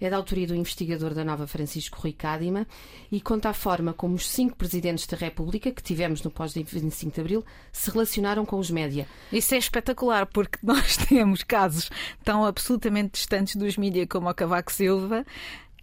É 0.01 0.11
da 0.11 0.17
autoria 0.17 0.49
do 0.49 0.55
investigador 0.55 1.15
da 1.15 1.25
Nova 1.25 1.47
Francisco 1.47 2.01
Rui 2.01 2.13
Cádima 2.13 2.67
e 3.11 3.21
conta 3.21 3.51
a 3.51 3.55
forma 3.55 3.93
como 3.93 4.17
os 4.17 4.29
cinco 4.29 4.57
presidentes 4.57 5.07
da 5.07 5.17
República 5.17 5.71
que 5.71 5.81
tivemos 5.83 6.23
no 6.23 6.31
pós-25 6.31 7.13
de 7.13 7.21
Abril 7.21 7.45
se 7.71 7.89
relacionaram 7.89 8.45
com 8.45 8.59
os 8.59 8.69
média. 8.69 9.07
Isso 9.33 9.55
é 9.55 9.59
espetacular, 9.59 10.27
porque 10.27 10.59
nós 10.67 10.97
temos 10.97 11.45
casos 11.45 11.89
tão 12.25 12.45
absolutamente 12.45 13.13
distantes 13.13 13.55
dos 13.55 13.77
mídia 13.77 14.05
como 14.05 14.29
o 14.29 14.35
Cavaco 14.35 14.73
Silva, 14.73 15.25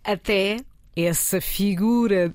até 0.03 0.57
essa 0.97 1.39
figura 1.39 2.33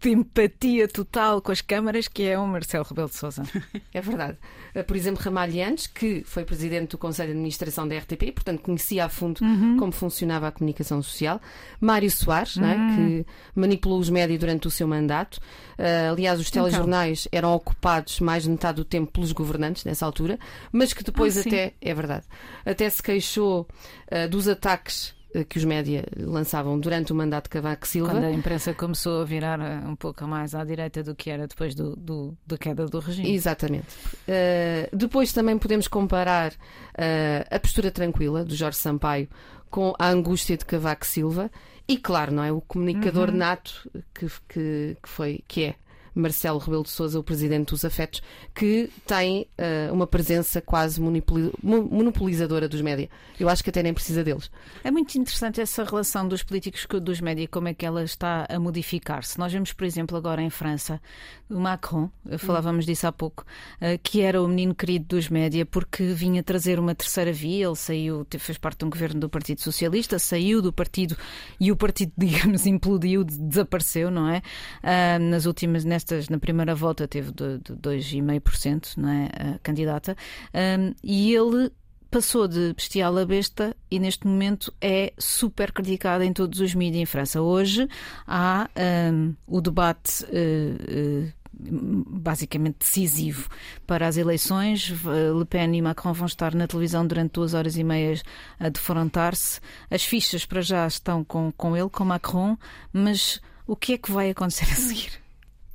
de 0.00 0.10
empatia 0.10 0.88
total 0.88 1.42
com 1.42 1.52
as 1.52 1.60
câmaras 1.60 2.08
que 2.08 2.22
é 2.22 2.38
o 2.38 2.46
Marcelo 2.46 2.84
Rebelo 2.88 3.08
de 3.08 3.16
Sousa. 3.16 3.42
É 3.92 4.00
verdade. 4.00 4.38
Eh, 4.74 4.82
por 4.82 4.96
exemplo, 4.96 5.22
Ramalhianes, 5.22 5.86
que 5.86 6.22
foi 6.24 6.44
presidente 6.44 6.90
do 6.90 6.98
Conselho 6.98 7.28
de 7.28 7.32
Administração 7.32 7.88
da 7.88 7.96
RTP, 7.98 8.32
portanto 8.32 8.60
conhecia 8.60 9.04
a 9.04 9.08
fundo 9.08 9.42
uhum. 9.42 9.76
como 9.76 9.92
funcionava 9.92 10.46
a 10.46 10.52
comunicação 10.52 11.02
social. 11.02 11.40
Mário 11.80 12.10
Soares, 12.10 12.56
uhum. 12.56 12.62
né, 12.62 12.76
que 12.94 13.26
manipulou 13.54 13.98
os 13.98 14.08
médias 14.08 14.38
durante 14.38 14.68
o 14.68 14.70
seu 14.70 14.86
mandato. 14.86 15.38
Uh, 15.78 16.12
aliás, 16.12 16.38
os 16.38 16.48
então. 16.48 16.64
telejornais 16.64 17.26
então. 17.26 17.38
eram 17.38 17.54
ocupados 17.54 18.20
mais 18.20 18.44
de 18.44 18.50
metade 18.50 18.76
do 18.76 18.84
tempo 18.84 19.10
pelos 19.10 19.32
governantes 19.32 19.84
nessa 19.84 20.06
altura, 20.06 20.38
mas 20.70 20.92
que 20.92 21.02
depois 21.02 21.36
ah, 21.36 21.40
até, 21.40 21.74
é 21.80 21.94
verdade, 21.94 22.26
até 22.64 22.88
se 22.88 23.02
queixou 23.02 23.66
uh, 24.12 24.28
dos 24.28 24.46
ataques 24.46 25.14
que 25.48 25.58
os 25.58 25.64
média 25.64 26.04
lançavam 26.16 26.78
durante 26.78 27.12
o 27.12 27.14
mandato 27.14 27.44
de 27.44 27.50
Cavaco 27.50 27.86
Silva. 27.86 28.12
Quando 28.12 28.24
a 28.24 28.32
imprensa 28.32 28.74
começou 28.74 29.22
a 29.22 29.24
virar 29.24 29.60
eh, 29.60 29.80
um 29.86 29.94
pouco 29.94 30.26
mais 30.26 30.54
à 30.54 30.64
direita 30.64 31.02
do 31.02 31.14
que 31.14 31.30
era 31.30 31.46
depois 31.46 31.74
do, 31.74 31.94
do 31.96 32.36
da 32.46 32.58
queda 32.58 32.86
do 32.86 32.98
regime. 32.98 33.32
Exatamente. 33.32 33.86
Uh, 34.26 34.96
depois 34.96 35.32
também 35.32 35.56
podemos 35.58 35.86
comparar 35.86 36.52
uh, 36.52 37.46
a 37.50 37.58
postura 37.60 37.90
tranquila 37.90 38.44
do 38.44 38.54
Jorge 38.54 38.78
Sampaio 38.78 39.28
com 39.70 39.94
a 39.98 40.08
angústia 40.08 40.56
de 40.56 40.64
Cavaco 40.64 41.06
Silva 41.06 41.50
e, 41.86 41.96
claro, 41.96 42.32
não 42.32 42.42
é 42.42 42.52
o 42.52 42.60
comunicador 42.60 43.30
uhum. 43.30 43.36
nato 43.36 43.90
que, 44.14 44.26
que, 44.48 44.96
que, 45.02 45.08
foi, 45.08 45.44
que 45.46 45.64
é 45.64 45.74
Marcelo 46.14 46.58
Rebelo 46.58 46.82
de 46.82 46.90
Sousa, 46.90 47.18
o 47.18 47.22
presidente 47.22 47.70
dos 47.70 47.84
afetos, 47.84 48.22
que 48.54 48.90
tem 49.06 49.46
uh, 49.58 49.92
uma 49.92 50.06
presença 50.06 50.60
quase 50.60 51.00
monopolizadora 51.00 52.68
dos 52.68 52.80
média. 52.80 53.08
Eu 53.38 53.48
acho 53.48 53.62
que 53.62 53.70
até 53.70 53.82
nem 53.82 53.94
precisa 53.94 54.22
deles. 54.22 54.50
É 54.84 54.90
muito 54.90 55.16
interessante 55.16 55.60
essa 55.60 55.84
relação 55.84 56.26
dos 56.26 56.42
políticos 56.42 56.86
com 56.86 56.98
dos 56.98 57.20
média, 57.20 57.46
como 57.48 57.68
é 57.68 57.74
que 57.74 57.86
ela 57.86 58.02
está 58.04 58.46
a 58.48 58.58
modificar-se. 58.58 59.38
Nós 59.38 59.52
vemos, 59.52 59.72
por 59.72 59.84
exemplo, 59.84 60.16
agora 60.16 60.42
em 60.42 60.50
França, 60.50 61.00
o 61.48 61.58
Macron, 61.58 62.10
falávamos 62.38 62.86
disso 62.86 63.06
há 63.06 63.12
pouco, 63.12 63.44
uh, 63.80 63.98
que 64.02 64.20
era 64.20 64.42
o 64.42 64.48
menino 64.48 64.74
querido 64.74 65.06
dos 65.16 65.28
média 65.28 65.64
porque 65.66 66.04
vinha 66.12 66.42
trazer 66.42 66.78
uma 66.78 66.94
terceira 66.94 67.32
via, 67.32 67.66
ele 67.66 67.76
saiu, 67.76 68.26
fez 68.38 68.58
parte 68.58 68.80
de 68.80 68.84
um 68.84 68.90
governo 68.90 69.20
do 69.20 69.28
Partido 69.28 69.60
Socialista, 69.60 70.18
saiu 70.18 70.60
do 70.60 70.72
partido 70.72 71.16
e 71.58 71.70
o 71.72 71.76
partido, 71.76 72.12
digamos, 72.18 72.66
implodiu, 72.66 73.24
desapareceu, 73.24 74.10
não 74.10 74.28
é? 74.28 74.42
Uh, 74.82 75.18
nas 75.30 75.46
últimas, 75.46 75.84
nestas, 76.00 76.28
na 76.28 76.38
primeira 76.38 76.74
volta 76.74 77.06
teve 77.06 77.30
de, 77.32 77.58
de 77.58 77.74
2,5%, 77.74 78.96
não 78.96 79.08
é? 79.08 79.28
A 79.54 79.58
candidata, 79.58 80.16
um, 80.54 80.94
e 81.02 81.34
ele 81.34 81.70
passou 82.10 82.48
de 82.48 82.72
bestial 82.72 83.16
a 83.18 83.24
besta 83.24 83.76
e 83.88 84.00
neste 84.00 84.26
momento 84.26 84.74
é 84.80 85.12
super 85.16 85.70
criticada 85.70 86.24
em 86.24 86.32
todos 86.32 86.58
os 86.58 86.74
mídias 86.74 87.02
em 87.02 87.06
França. 87.06 87.40
Hoje 87.40 87.88
há 88.26 88.68
um, 89.12 89.34
o 89.46 89.60
debate. 89.60 90.24
Uh, 90.24 91.26
uh, 91.26 91.40
basicamente 91.62 92.78
decisivo 92.78 93.46
para 93.86 94.06
as 94.06 94.16
eleições. 94.16 94.88
Le 94.88 95.44
Pen 95.44 95.76
e 95.76 95.82
Macron 95.82 96.14
vão 96.14 96.24
estar 96.24 96.54
na 96.54 96.66
televisão 96.66 97.06
durante 97.06 97.32
duas 97.32 97.52
horas 97.52 97.76
e 97.76 97.84
meia 97.84 98.18
a 98.58 98.70
defrontar-se. 98.70 99.60
As 99.90 100.02
fichas 100.02 100.46
para 100.46 100.62
já 100.62 100.86
estão 100.86 101.22
com, 101.22 101.52
com 101.52 101.76
ele, 101.76 101.90
com 101.90 102.02
Macron, 102.02 102.56
mas 102.90 103.42
o 103.66 103.76
que 103.76 103.92
é 103.92 103.98
que 103.98 104.10
vai 104.10 104.30
acontecer 104.30 104.64
a 104.72 104.74
seguir? 104.74 105.19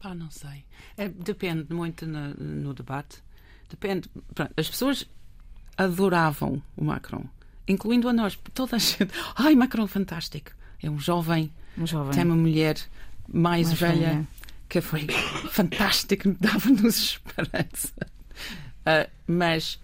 Ah, 0.05 0.13
não 0.13 0.29
sei. 0.29 0.63
É, 0.97 1.09
depende 1.09 1.73
muito 1.73 2.05
no, 2.05 2.35
no 2.35 2.75
debate. 2.75 3.23
Depende. 3.67 4.07
Pronto, 4.35 4.53
as 4.55 4.69
pessoas 4.69 5.09
adoravam 5.75 6.61
o 6.77 6.83
Macron, 6.83 7.25
incluindo 7.67 8.07
a 8.07 8.13
nós. 8.13 8.37
Toda 8.53 8.75
a 8.75 8.79
gente. 8.79 9.11
Ai, 9.35 9.55
Macron, 9.55 9.87
fantástico. 9.87 10.51
É 10.79 10.91
um 10.91 10.99
jovem, 10.99 11.51
um 11.75 11.87
jovem. 11.87 12.13
tem 12.13 12.23
uma 12.23 12.35
mulher 12.35 12.77
mais, 13.27 13.69
mais 13.69 13.79
velha, 13.79 13.93
velha, 13.95 14.27
que 14.69 14.79
foi 14.79 15.07
fantástico, 15.49 16.29
dava-nos 16.39 16.97
esperança. 16.97 17.93
Uh, 18.81 19.09
mas 19.25 19.81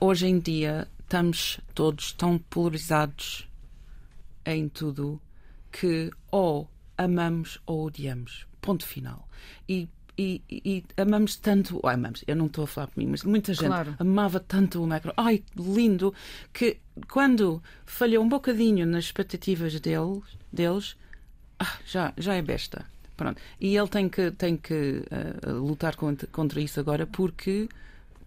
hoje 0.00 0.28
em 0.28 0.38
dia 0.38 0.86
estamos 1.00 1.58
todos 1.74 2.12
tão 2.12 2.38
polarizados 2.38 3.48
em 4.46 4.68
tudo 4.68 5.20
que 5.72 6.12
ou 6.30 6.70
amamos 6.96 7.60
ou 7.66 7.86
odiamos. 7.86 8.46
Ponto 8.62 8.86
final. 8.86 9.28
E, 9.68 9.88
e, 10.16 10.40
e 10.48 10.84
amamos 10.96 11.36
tanto. 11.36 11.80
Oh, 11.82 11.88
amamos, 11.88 12.24
eu 12.26 12.34
não 12.34 12.46
estou 12.46 12.64
a 12.64 12.66
falar 12.66 12.86
por 12.86 12.98
mim, 12.98 13.08
mas 13.08 13.24
muita 13.24 13.52
gente 13.52 13.66
claro. 13.66 13.94
amava 13.98 14.40
tanto 14.40 14.82
o 14.82 14.86
Macron. 14.86 15.12
Ai, 15.16 15.42
lindo! 15.56 16.14
Que 16.52 16.78
quando 17.10 17.62
falhou 17.84 18.24
um 18.24 18.28
bocadinho 18.28 18.86
nas 18.86 19.04
expectativas 19.04 19.78
deles, 19.80 20.22
deles 20.50 20.96
ah, 21.58 21.76
já, 21.84 22.14
já 22.16 22.34
é 22.34 22.40
besta. 22.40 22.86
Pronto. 23.16 23.40
E 23.60 23.76
ele 23.76 23.88
tem 23.88 24.08
que, 24.08 24.30
tem 24.30 24.56
que 24.56 25.04
uh, 25.46 25.52
lutar 25.52 25.96
contra, 25.96 26.26
contra 26.28 26.60
isso 26.60 26.80
agora 26.80 27.06
porque 27.06 27.68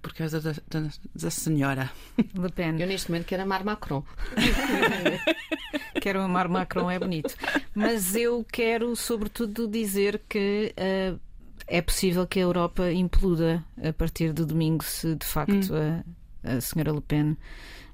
por 0.05 0.13
causa 0.13 0.39
da, 0.39 0.51
da, 0.69 0.87
da, 1.15 1.29
senhora. 1.31 1.91
Le 2.17 2.51
Pen. 2.51 2.79
Eu 2.79 2.85
neste 2.85 3.09
momento 3.09 3.25
quero 3.25 3.41
amar 3.41 3.63
Macron. 3.63 4.03
quero 5.99 6.21
amar 6.21 6.47
Macron, 6.47 6.91
é 6.91 6.99
bonito. 6.99 7.35
Mas 7.73 8.15
eu 8.15 8.45
quero, 8.51 8.95
sobretudo, 8.95 9.67
dizer 9.67 10.21
que. 10.29 10.75
Uh, 10.77 11.19
é 11.67 11.81
possível 11.81 12.27
que 12.27 12.37
a 12.37 12.43
Europa 12.43 12.91
imploda 12.91 13.65
a 13.83 13.91
partir 13.91 14.31
de 14.31 14.45
domingo 14.45 14.83
se 14.83 15.15
de 15.15 15.25
facto 15.25 15.73
hum. 15.73 16.03
a 16.43 16.61
senhora 16.61 16.91
Le 16.91 17.01
Pen. 17.01 17.31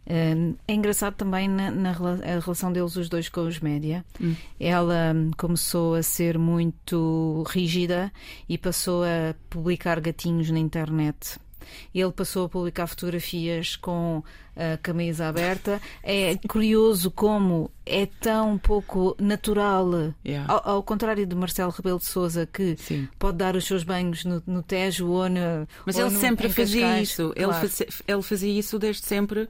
Uh, 0.05 0.57
é 0.67 0.73
engraçado 0.73 1.15
também 1.15 1.47
na, 1.47 1.71
na, 1.71 1.91
a 1.91 2.39
relação 2.41 2.73
deles 2.73 2.97
os 2.97 3.07
dois 3.07 3.29
com 3.29 3.47
os 3.47 3.61
média. 3.61 4.03
Hum. 4.19 4.35
Ela 4.59 5.13
hum, 5.15 5.31
começou 5.37 5.95
a 5.95 6.03
ser 6.03 6.37
muito 6.37 7.45
rígida 7.47 8.11
e 8.49 8.57
passou 8.57 9.05
a 9.05 9.33
publicar 9.49 10.01
gatinhos 10.01 10.51
na 10.51 10.59
internet 10.59 11.39
ele 11.93 12.11
passou 12.11 12.45
a 12.45 12.49
publicar 12.49 12.87
fotografias 12.87 13.75
com 13.75 14.23
a 14.55 14.77
camisa 14.77 15.27
aberta. 15.27 15.81
É 16.03 16.37
curioso 16.47 17.09
como 17.11 17.71
é 17.85 18.05
tão 18.05 18.57
pouco 18.57 19.15
natural, 19.19 20.13
yeah. 20.25 20.51
ao, 20.51 20.75
ao, 20.75 20.83
contrário 20.83 21.25
de 21.25 21.35
Marcelo 21.35 21.71
Rebelo 21.71 21.99
de 21.99 22.05
Souza, 22.05 22.45
que 22.45 22.75
Sim. 22.77 23.07
pode 23.17 23.37
dar 23.37 23.55
os 23.55 23.65
seus 23.65 23.83
banhos 23.83 24.23
no, 24.23 24.41
no 24.45 24.61
Tejo 24.61 25.07
ou 25.07 25.27
no. 25.27 25.67
Mas 25.85 25.95
ou 25.95 26.05
ele 26.05 26.13
no, 26.13 26.19
sempre 26.19 26.49
fazia 26.49 26.81
Cascais. 26.81 27.09
isso. 27.09 27.33
Claro. 27.35 27.51
Ele, 27.51 27.53
fazia, 27.53 27.87
ele 28.07 28.21
fazia 28.21 28.59
isso 28.59 28.79
desde 28.79 29.05
sempre. 29.05 29.43
Uh, 29.43 29.49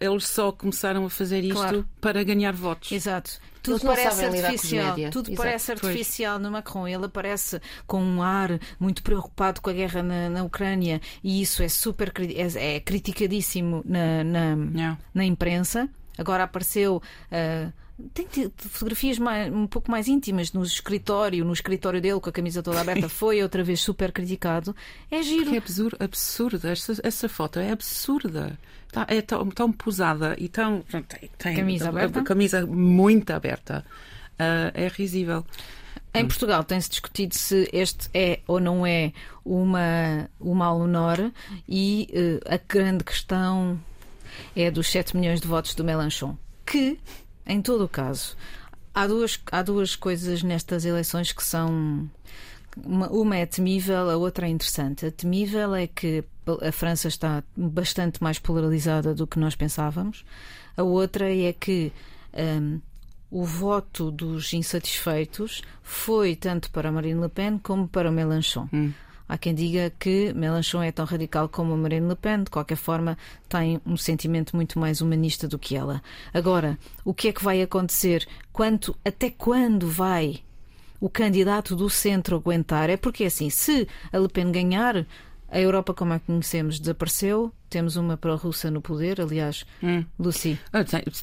eles 0.00 0.26
só 0.26 0.52
começaram 0.52 1.04
a 1.04 1.10
fazer 1.10 1.40
isto 1.42 1.54
claro. 1.54 1.88
para 2.00 2.22
ganhar 2.22 2.52
votos. 2.52 2.92
Exato. 2.92 3.40
Tudo 3.62 3.80
parece 3.86 4.24
artificial. 4.24 4.96
Tudo 5.12 5.30
Exato. 5.30 5.36
parece 5.36 5.72
artificial 5.72 6.34
pois. 6.34 6.42
no 6.42 6.50
Macron. 6.50 6.88
Ele 6.88 7.04
aparece 7.04 7.60
com 7.86 8.02
um 8.02 8.20
ar 8.20 8.58
muito 8.78 9.02
preocupado 9.02 9.60
com 9.60 9.70
a 9.70 9.72
guerra 9.72 10.02
na, 10.02 10.28
na 10.28 10.42
Ucrânia 10.42 11.00
e 11.22 11.40
isso 11.40 11.62
é 11.62 11.68
super 11.68 12.12
é, 12.18 12.76
é 12.76 12.80
criticadíssimo 12.80 13.82
na, 13.84 14.24
na, 14.32 14.56
yeah. 14.74 14.98
na 15.14 15.24
imprensa. 15.24 15.88
Agora 16.18 16.44
apareceu. 16.44 17.02
Uh, 17.30 17.72
tem 18.14 18.26
fotografias 18.56 19.18
mais, 19.18 19.52
um 19.52 19.66
pouco 19.66 19.90
mais 19.90 20.08
íntimas 20.08 20.52
no 20.52 20.62
escritório, 20.62 21.44
no 21.44 21.52
escritório 21.52 22.00
dele 22.00 22.18
com 22.20 22.28
a 22.28 22.32
camisa 22.32 22.62
toda 22.62 22.80
aberta, 22.80 23.08
foi 23.08 23.42
outra 23.42 23.62
vez 23.62 23.80
super 23.80 24.10
criticado. 24.10 24.74
É 25.10 25.22
giro. 25.22 25.54
É 25.54 25.58
absurdo, 25.58 25.96
absurda. 26.00 26.70
Essa, 26.70 26.94
essa 27.02 27.28
foto 27.28 27.58
é 27.58 27.70
absurda. 27.70 28.58
Tá, 28.90 29.06
é 29.08 29.22
tão, 29.22 29.48
tão 29.50 29.72
posada 29.72 30.34
e 30.38 30.48
tão. 30.48 30.82
Tem, 30.82 31.30
tem 31.38 31.56
camisa 31.56 31.88
aberta? 31.88 32.22
camisa 32.22 32.66
muito 32.66 33.30
aberta. 33.30 33.84
Uh, 34.34 34.72
é 34.74 34.88
risível. 34.88 35.44
Em 36.14 36.26
Portugal 36.26 36.62
tem-se 36.62 36.90
discutido 36.90 37.34
se 37.34 37.70
este 37.72 38.10
é 38.12 38.40
ou 38.46 38.60
não 38.60 38.86
é 38.86 39.12
uma, 39.44 40.28
o 40.38 40.54
mal 40.54 40.78
menor 40.80 41.32
e 41.66 42.08
uh, 42.12 42.54
a 42.54 42.58
grande 42.68 43.02
questão 43.02 43.80
é 44.54 44.70
dos 44.70 44.90
7 44.90 45.16
milhões 45.16 45.40
de 45.40 45.46
votos 45.46 45.74
do 45.74 45.84
Melanchon. 45.84 46.36
Que, 46.64 46.98
em 47.46 47.60
todo 47.60 47.84
o 47.84 47.88
caso, 47.88 48.36
há 48.94 49.06
duas, 49.06 49.40
há 49.50 49.62
duas 49.62 49.96
coisas 49.96 50.42
nestas 50.42 50.84
eleições 50.84 51.32
que 51.32 51.42
são. 51.42 52.08
Uma, 52.76 53.08
uma 53.10 53.36
é 53.36 53.44
temível, 53.44 54.08
a 54.08 54.16
outra 54.16 54.46
é 54.46 54.50
interessante. 54.50 55.06
A 55.06 55.10
temível 55.10 55.74
é 55.74 55.86
que 55.86 56.24
a 56.66 56.72
França 56.72 57.08
está 57.08 57.44
bastante 57.56 58.22
mais 58.22 58.38
polarizada 58.38 59.14
do 59.14 59.26
que 59.26 59.38
nós 59.38 59.54
pensávamos. 59.54 60.24
A 60.76 60.82
outra 60.82 61.30
é 61.34 61.52
que 61.52 61.92
um, 62.32 62.80
o 63.30 63.44
voto 63.44 64.10
dos 64.10 64.52
insatisfeitos 64.52 65.62
foi 65.82 66.34
tanto 66.34 66.70
para 66.70 66.90
Marine 66.90 67.20
Le 67.20 67.28
Pen 67.28 67.58
como 67.58 67.86
para 67.86 68.10
Mélenchon. 68.10 68.68
Hum. 68.72 68.92
Há 69.32 69.38
quem 69.38 69.54
diga 69.54 69.90
que 69.98 70.30
Mélenchon 70.34 70.82
é 70.82 70.92
tão 70.92 71.06
radical 71.06 71.48
como 71.48 71.72
a 71.72 71.76
Marine 71.78 72.06
Le 72.06 72.14
Pen, 72.14 72.42
de 72.44 72.50
qualquer 72.50 72.76
forma, 72.76 73.16
tem 73.48 73.80
um 73.86 73.96
sentimento 73.96 74.54
muito 74.54 74.78
mais 74.78 75.00
humanista 75.00 75.48
do 75.48 75.58
que 75.58 75.74
ela. 75.74 76.02
Agora, 76.34 76.78
o 77.02 77.14
que 77.14 77.28
é 77.28 77.32
que 77.32 77.42
vai 77.42 77.62
acontecer? 77.62 78.28
Quanto, 78.52 78.94
até 79.02 79.30
quando 79.30 79.88
vai 79.88 80.40
o 81.00 81.08
candidato 81.08 81.74
do 81.74 81.88
centro 81.88 82.36
aguentar? 82.36 82.90
É 82.90 82.98
porque, 82.98 83.24
assim, 83.24 83.48
se 83.48 83.88
a 84.12 84.18
Le 84.18 84.28
Pen 84.28 84.52
ganhar, 84.52 85.06
a 85.48 85.58
Europa, 85.58 85.94
como 85.94 86.12
a 86.12 86.18
conhecemos, 86.18 86.78
desapareceu. 86.78 87.50
Temos 87.70 87.96
uma 87.96 88.18
pró-russa 88.18 88.70
no 88.70 88.82
poder, 88.82 89.18
aliás, 89.18 89.64
hum. 89.82 90.04
Lucy. 90.18 90.60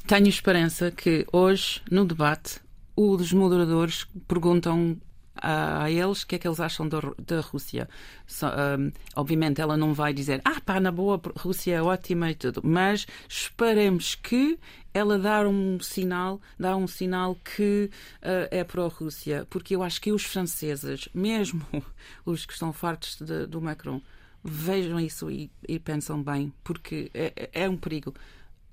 Tenho 0.08 0.28
esperança 0.28 0.90
que 0.90 1.28
hoje, 1.32 1.80
no 1.92 2.06
debate, 2.06 2.60
os 2.96 3.32
moderadores 3.32 4.08
perguntam 4.28 4.98
a, 5.42 5.84
a, 5.84 5.92
eles 5.92 6.24
o 6.24 6.28
que 6.28 6.36
é 6.36 6.40
que 6.40 6.48
eles 6.48 6.60
acham 6.60 6.88
da, 6.88 7.00
da 7.18 7.42
Rússia. 7.42 7.90
So, 8.28 8.48
um, 8.48 8.92
obviamente 9.16 9.62
ela 9.62 9.78
não 9.78 9.94
vai 9.94 10.14
dizer 10.14 10.42
ah 10.46 10.62
pá, 10.62 10.80
na 10.80 10.92
boa, 10.92 11.22
Rússia 11.38 11.76
é 11.76 11.82
ótima 11.82 12.32
e 12.32 12.36
tudo, 12.36 12.62
mas 12.64 13.06
esperemos 13.28 14.16
que 14.16 14.60
ela 14.94 15.20
dar 15.20 15.46
um 15.46 15.80
sinal, 15.80 16.42
dá 16.60 16.76
um 16.76 16.88
sinal 16.88 17.36
que 17.36 17.90
uh, 18.22 18.48
é 18.52 18.64
pró-Rússia, 18.64 19.46
porque 19.50 19.76
eu 19.76 19.84
acho 19.84 20.02
que 20.02 20.12
os 20.12 20.24
franceses, 20.24 21.08
mesmo 21.14 21.66
os 22.26 22.46
que 22.46 22.54
estão 22.54 22.74
fartos 22.74 23.18
de, 23.20 23.46
do 23.46 23.62
Macron, 23.62 24.02
vejam 24.44 25.00
isso 25.00 25.30
e, 25.30 25.52
e 25.68 25.80
pensam 25.80 26.22
bem, 26.22 26.54
porque 26.64 27.12
é, 27.14 27.34
é, 27.36 27.64
é, 27.64 27.70
um 27.70 27.78
perigo. 27.78 28.14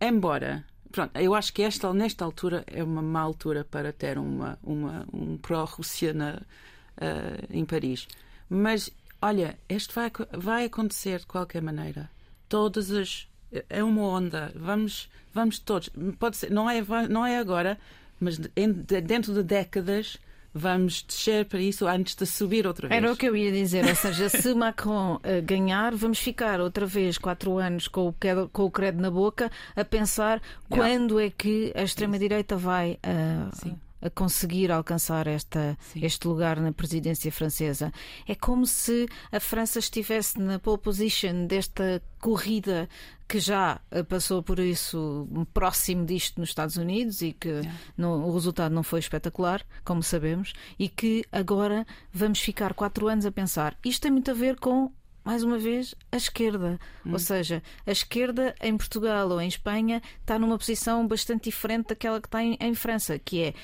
Embora, 0.01 0.65
pronto, 0.97 1.15
eu 1.15 1.35
acho 1.35 1.53
que 1.53 1.63
esta, 1.63 1.93
nesta 1.93 2.25
altura 2.25 2.65
é 2.67 2.83
uma 2.83 3.03
má 3.03 3.21
altura 3.21 3.65
para 3.65 3.93
ter 3.93 4.17
uma, 4.17 4.59
uma, 4.63 5.07
um 5.13 5.37
pró-Rússia 5.37 6.15
uh, 6.15 7.47
em 7.51 7.67
Paris. 7.67 8.09
Mas, 8.49 8.91
olha, 9.21 9.59
isto 9.69 9.95
vai, 9.95 10.11
vai 10.33 10.65
acontecer 10.65 11.19
de 11.19 11.27
qualquer 11.27 11.61
maneira. 11.61 12.11
Todas 12.49 12.91
as. 12.91 13.29
É 13.69 13.85
uma 13.85 14.03
onda. 14.05 14.51
Vamos, 14.57 15.11
vamos 15.35 15.59
todos. 15.59 15.91
Pode 16.19 16.39
ser, 16.39 16.51
não 16.51 16.69
é, 16.69 16.83
não 17.11 17.27
é 17.27 17.39
agora, 17.39 17.79
mas 18.19 18.39
dentro 18.39 19.35
de 19.35 19.43
décadas 19.43 20.17
vamos 20.57 21.03
descer 21.03 21.45
para 21.45 21.61
isso 21.61 21.87
antes 21.87 22.15
de 22.15 22.27
subir 22.27 22.67
outra 22.67 22.89
vez. 22.89 23.03
Era 23.03 23.13
o 23.13 23.17
que 23.17 23.27
eu 23.27 23.37
ia 23.37 23.53
dizer, 23.53 23.85
ou 23.85 23.95
seja, 23.95 24.29
se 24.29 24.53
Macron 24.57 25.17
uh, 25.17 25.43
ganhar, 25.45 25.95
vamos 25.95 26.19
ficar 26.19 26.61
outra 26.61 26.87
vez 26.87 27.19
quatro 27.19 27.59
anos 27.59 27.87
com 27.89 28.09
o, 28.09 28.15
com 28.51 28.65
o 28.65 28.71
credo 28.71 29.01
na 29.01 29.11
boca 29.11 29.51
a 29.75 29.85
pensar 29.85 30.41
yeah. 30.71 30.89
quando 30.99 31.21
é 31.21 31.31
que 31.31 31.73
a 31.77 31.83
extrema-direita 31.83 32.57
vai. 32.57 32.99
Uh, 33.05 33.77
a 34.01 34.11
conseguir 34.11 34.71
alcançar 34.71 35.27
esta, 35.27 35.77
este 35.95 36.27
lugar 36.29 36.61
na 36.61 36.73
presidência 36.73 37.31
francesa. 37.33 37.93
É 38.27 38.35
como 38.35 38.67
se 38.67 39.09
a 39.33 39.41
França 39.41 39.79
estivesse 39.79 40.39
na 40.39 40.59
pole 40.59 40.79
position 40.79 41.47
desta 41.47 42.03
corrida 42.21 42.89
que 43.29 43.41
já 43.41 43.81
eh, 43.91 44.03
passou 44.03 44.43
por 44.43 44.59
isso 44.59 45.29
próximo 45.53 46.05
disto 46.05 46.39
nos 46.39 46.51
Estados 46.51 46.77
Unidos 46.77 47.23
e 47.23 47.33
que 47.33 47.49
yeah. 47.49 47.73
não, 47.97 48.25
o 48.25 48.33
resultado 48.33 48.73
não 48.73 48.83
foi 48.83 49.01
espetacular, 49.01 49.65
como 49.85 50.03
sabemos, 50.03 50.53
e 50.79 50.89
que 50.89 51.25
agora 51.33 51.85
vamos 52.13 52.41
ficar 52.41 52.73
quatro 52.75 53.09
anos 53.09 53.27
a 53.27 53.33
pensar. 53.33 53.77
Isto 53.85 54.03
tem 54.03 54.13
muito 54.13 54.31
a 54.31 54.35
ver 54.35 54.57
com 54.57 54.93
mais 55.25 55.43
uma 55.43 55.59
vez, 55.59 55.93
a 56.13 56.17
esquerda. 56.17 56.79
Hum. 57.05 57.13
Ou 57.13 57.19
seja, 57.19 57.61
a 57.85 57.91
esquerda 57.91 58.55
em 58.63 58.77
Portugal 58.77 59.29
ou 59.29 59.41
em 59.41 59.49
Espanha 59.49 60.01
está 60.21 60.39
numa 60.39 60.57
posição 60.57 61.05
bastante 61.05 61.51
diferente 61.51 61.89
daquela 61.89 62.21
que 62.21 62.29
está 62.29 62.45
em, 62.45 62.57
em 62.61 62.75
França, 62.75 63.19
que 63.19 63.43
é 63.43 63.55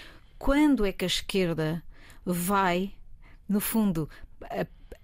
quando 0.42 0.85
é 0.85 0.90
que 0.90 1.05
a 1.05 1.07
esquerda 1.07 1.85
vai, 2.26 2.92
no 3.48 3.61
fundo, 3.61 4.11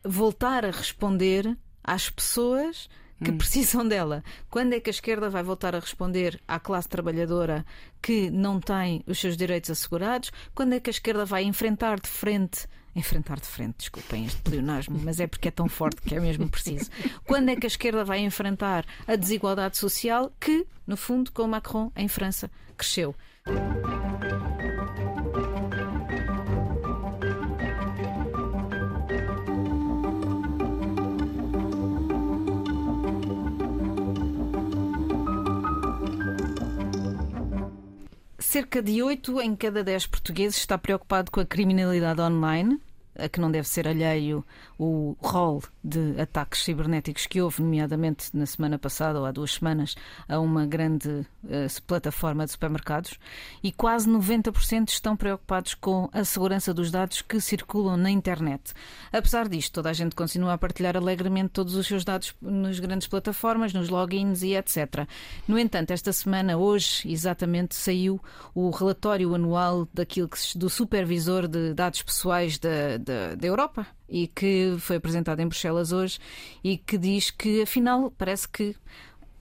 voltar 0.05 0.65
a 0.65 0.73
responder 0.73 1.57
às 1.85 2.11
pessoas 2.11 2.91
que 3.23 3.31
hum. 3.31 3.39
precisam 3.39 3.87
dela. 3.87 4.25
Quando 4.51 4.73
é 4.73 4.81
que 4.81 4.91
a 4.91 4.99
esquerda 4.99 5.31
vai 5.31 5.45
voltar 5.45 5.77
a 5.77 5.79
responder 5.79 6.41
à 6.49 6.59
classe 6.59 6.89
trabalhadora 6.89 7.65
que 8.03 8.31
não 8.31 8.59
tem 8.59 9.05
os 9.07 9.21
seus 9.21 9.37
direitos 9.37 9.71
assegurados? 9.71 10.33
Quando 10.57 10.73
é 10.73 10.81
que 10.81 10.91
a 10.91 10.97
esquerda 10.99 11.25
vai 11.25 11.45
enfrentar 11.45 12.01
de 12.01 12.09
frente 12.09 12.67
enfrentar 12.97 13.39
de 13.39 13.47
frente, 13.47 13.77
desculpem 13.79 14.25
este 14.25 14.43
pleonasmo, 14.43 14.99
mas 15.05 15.21
é 15.21 15.29
porque 15.29 15.47
é 15.47 15.53
tão 15.53 15.69
forte 15.69 16.03
que 16.03 16.17
é 16.17 16.21
mesmo 16.21 16.49
preciso. 16.49 16.91
Quando 17.25 17.49
é 17.49 17.55
que 17.55 17.65
a 17.65 17.69
esquerda 17.69 18.05
vai 18.05 18.19
enfrentar 18.19 18.85
a 19.07 19.15
desigualdade 19.15 19.79
social 19.79 20.33
que, 20.41 20.67
no 20.85 20.97
fundo, 20.97 21.31
com 21.31 21.47
Macron 21.47 21.93
em 21.95 22.09
França, 22.09 22.51
cresceu? 22.77 23.15
Cerca 38.51 38.81
de 38.81 39.03
8 39.03 39.43
em 39.43 39.55
cada 39.55 39.85
10 39.85 40.07
portugueses 40.07 40.57
está 40.57 40.79
preocupado 40.79 41.31
com 41.31 41.39
a 41.39 41.45
criminalidade 41.45 42.23
online 42.23 42.81
a 43.15 43.29
que 43.29 43.39
não 43.39 43.51
deve 43.51 43.69
ser 43.69 43.87
alheio 43.87 44.43
o 44.79 45.15
rol 45.21 45.63
de 45.89 46.21
ataques 46.21 46.63
cibernéticos 46.63 47.27
que 47.27 47.41
houve, 47.41 47.63
nomeadamente 47.63 48.31
na 48.35 48.47
semana 48.47 48.79
passada 48.79 49.19
ou 49.19 49.27
há 49.27 49.33
duas 49.33 49.55
semanas, 49.55 49.95
a 50.29 50.39
uma 50.39 50.67
grande 50.67 51.09
uh, 51.09 51.83
plataforma 51.87 52.45
de 52.45 52.53
supermercados, 52.53 53.19
e 53.63 53.73
quase 53.73 54.09
90% 54.09 54.89
estão 54.91 55.17
preocupados 55.17 55.75
com 55.75 56.09
a 56.13 56.25
segurança 56.25 56.73
dos 56.73 56.91
dados 56.91 57.23
que 57.23 57.41
circulam 57.41 57.97
na 57.97 58.11
internet. 58.11 58.73
Apesar 59.13 59.49
disto, 59.49 59.73
toda 59.73 59.91
a 59.91 59.93
gente 59.93 60.15
continua 60.15 60.55
a 60.55 60.59
partilhar 60.59 60.97
alegremente 60.97 61.51
todos 61.51 61.75
os 61.75 61.87
seus 61.87 62.05
dados 62.05 62.35
nas 62.41 62.79
grandes 62.79 63.09
plataformas, 63.09 63.73
nos 63.73 63.89
logins 63.89 64.43
e 64.43 64.55
etc. 64.55 65.07
No 65.47 65.59
entanto, 65.59 65.93
esta 65.93 66.13
semana, 66.13 66.57
hoje, 66.57 67.11
exatamente, 67.11 67.75
saiu 67.75 68.21
o 68.55 68.71
relatório 68.71 69.35
anual 69.35 69.89
daquilo 69.93 70.29
que, 70.29 70.39
do 70.57 70.69
supervisor 70.69 71.49
de 71.49 71.75
dados 71.75 72.03
pessoais 72.03 72.59
da 72.59 72.99
da, 72.99 73.35
da 73.35 73.47
Europa 73.47 73.87
e 74.09 74.27
que 74.29 74.77
foi 74.79 74.97
apresentado 74.97 75.41
em 75.41 75.47
Bruxelas 75.47 75.93
hoje 75.93 76.19
e 76.63 76.79
que 76.79 76.97
diz 76.97 77.31
que, 77.31 77.63
afinal, 77.63 78.11
parece 78.13 78.49
que 78.49 78.75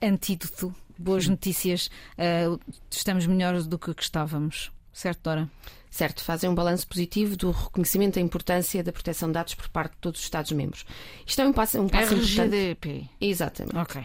antídoto, 0.00 0.74
boas 0.98 1.26
notícias, 1.26 1.90
uh, 2.18 2.60
estamos 2.90 3.26
melhores 3.26 3.66
do 3.66 3.78
que 3.78 3.90
estávamos. 3.98 4.70
Certo, 4.92 5.22
Dora? 5.22 5.48
Certo, 5.90 6.22
fazem 6.22 6.50
um 6.50 6.54
balanço 6.54 6.86
positivo 6.86 7.36
do 7.36 7.50
reconhecimento 7.50 8.16
da 8.16 8.20
importância 8.20 8.82
da 8.82 8.92
proteção 8.92 9.28
de 9.28 9.34
dados 9.34 9.54
por 9.54 9.68
parte 9.68 9.92
de 9.92 9.98
todos 9.98 10.20
os 10.20 10.26
Estados-membros. 10.26 10.84
Isto 11.26 11.40
é 11.40 11.46
um 11.46 11.52
passo, 11.52 11.80
um 11.80 11.88
passo 11.88 12.14
RGDP. 12.14 12.88
importante. 12.90 13.10
Exatamente. 13.20 13.76
Ok. 13.76 14.04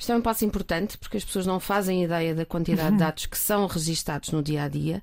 Isto 0.00 0.12
é 0.12 0.16
um 0.16 0.22
passo 0.22 0.46
importante 0.46 0.96
porque 0.96 1.18
as 1.18 1.24
pessoas 1.24 1.44
não 1.44 1.60
fazem 1.60 2.02
ideia 2.02 2.34
da 2.34 2.46
quantidade 2.46 2.92
de 2.92 2.96
dados 2.96 3.26
que 3.26 3.36
são 3.36 3.66
registados 3.66 4.30
no 4.30 4.42
dia 4.42 4.62
a 4.62 4.68
dia, 4.68 5.02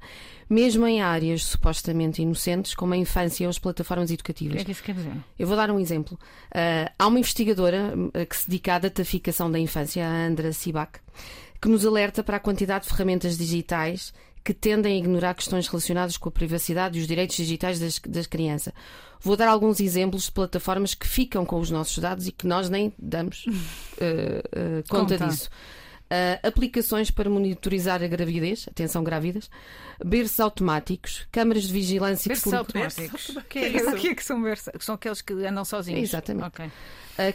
mesmo 0.50 0.88
em 0.88 1.04
áreas 1.04 1.44
supostamente 1.44 2.20
inocentes, 2.24 2.74
como 2.74 2.96
a 2.96 2.98
infância 2.98 3.46
ou 3.46 3.52
as 3.52 3.60
plataformas 3.60 4.10
O 4.10 4.14
educativas. 4.16 4.56
que 4.56 4.62
é 4.62 4.66
que 4.66 4.72
isso 4.72 4.82
quer 4.82 4.96
dizer? 4.96 5.14
Eu 5.38 5.46
vou 5.46 5.56
dar 5.56 5.70
um 5.70 5.80
exemplo. 5.80 6.18
Uh, 6.50 6.92
há 6.98 7.06
uma 7.06 7.20
investigadora 7.20 7.94
uh, 7.96 8.26
que 8.26 8.36
se 8.36 8.50
dedica 8.50 8.74
à 8.74 8.80
dataficação 8.80 9.52
da 9.52 9.60
infância, 9.60 10.04
a 10.04 10.26
Andra 10.26 10.52
Sibak, 10.52 11.00
que 11.62 11.70
nos 11.70 11.86
alerta 11.86 12.24
para 12.24 12.38
a 12.38 12.40
quantidade 12.40 12.86
de 12.86 12.90
ferramentas 12.90 13.38
digitais 13.38 14.12
que 14.48 14.54
tendem 14.54 14.94
a 14.94 14.98
ignorar 14.98 15.34
questões 15.34 15.68
relacionadas 15.68 16.16
com 16.16 16.30
a 16.30 16.32
privacidade 16.32 16.98
e 16.98 17.02
os 17.02 17.08
direitos 17.08 17.36
digitais 17.36 17.82
das, 17.82 18.00
das 18.00 18.26
crianças. 18.26 18.72
Vou 19.20 19.36
dar 19.36 19.50
alguns 19.50 19.82
exemplos 19.82 20.24
de 20.24 20.32
plataformas 20.32 20.94
que 20.94 21.06
ficam 21.06 21.46
com 21.46 21.60
os 21.60 21.70
nossos 21.70 21.98
dados 21.98 22.28
e 22.28 22.32
que 22.32 22.48
nós 22.48 22.70
nem 22.70 22.94
damos 22.98 23.46
uh, 23.46 23.50
uh, 24.00 24.84
conta 24.88 25.18
Conta. 25.18 25.28
disso. 25.28 25.50
Uh, 26.10 26.40
aplicações 26.48 27.12
para 27.12 27.30
monitorizar 27.30 28.02
a 28.02 28.08
gravidez, 28.08 28.66
atenção 28.70 29.04
grávidas, 29.04 29.50
berços 30.06 30.40
automáticos, 30.40 31.28
câmaras 31.30 31.64
de 31.64 31.74
vigilância 31.74 32.30
Berços 32.30 32.50
que 32.50 32.56
automáticos. 32.58 33.30
O 33.36 33.42
que, 33.42 33.60
é, 33.60 33.68
isso? 33.68 33.90
o 33.92 33.96
que 33.98 34.08
é 34.08 34.16
que 34.16 34.24
são 34.24 34.42
berços? 34.42 34.72
São 34.80 34.96
aqueles 34.96 35.22
que 35.22 35.34
andam 35.46 35.66
sozinhos. 35.66 36.02
Exatamente. 36.10 36.46
Ok. 36.46 36.66
Uh, 36.66 36.72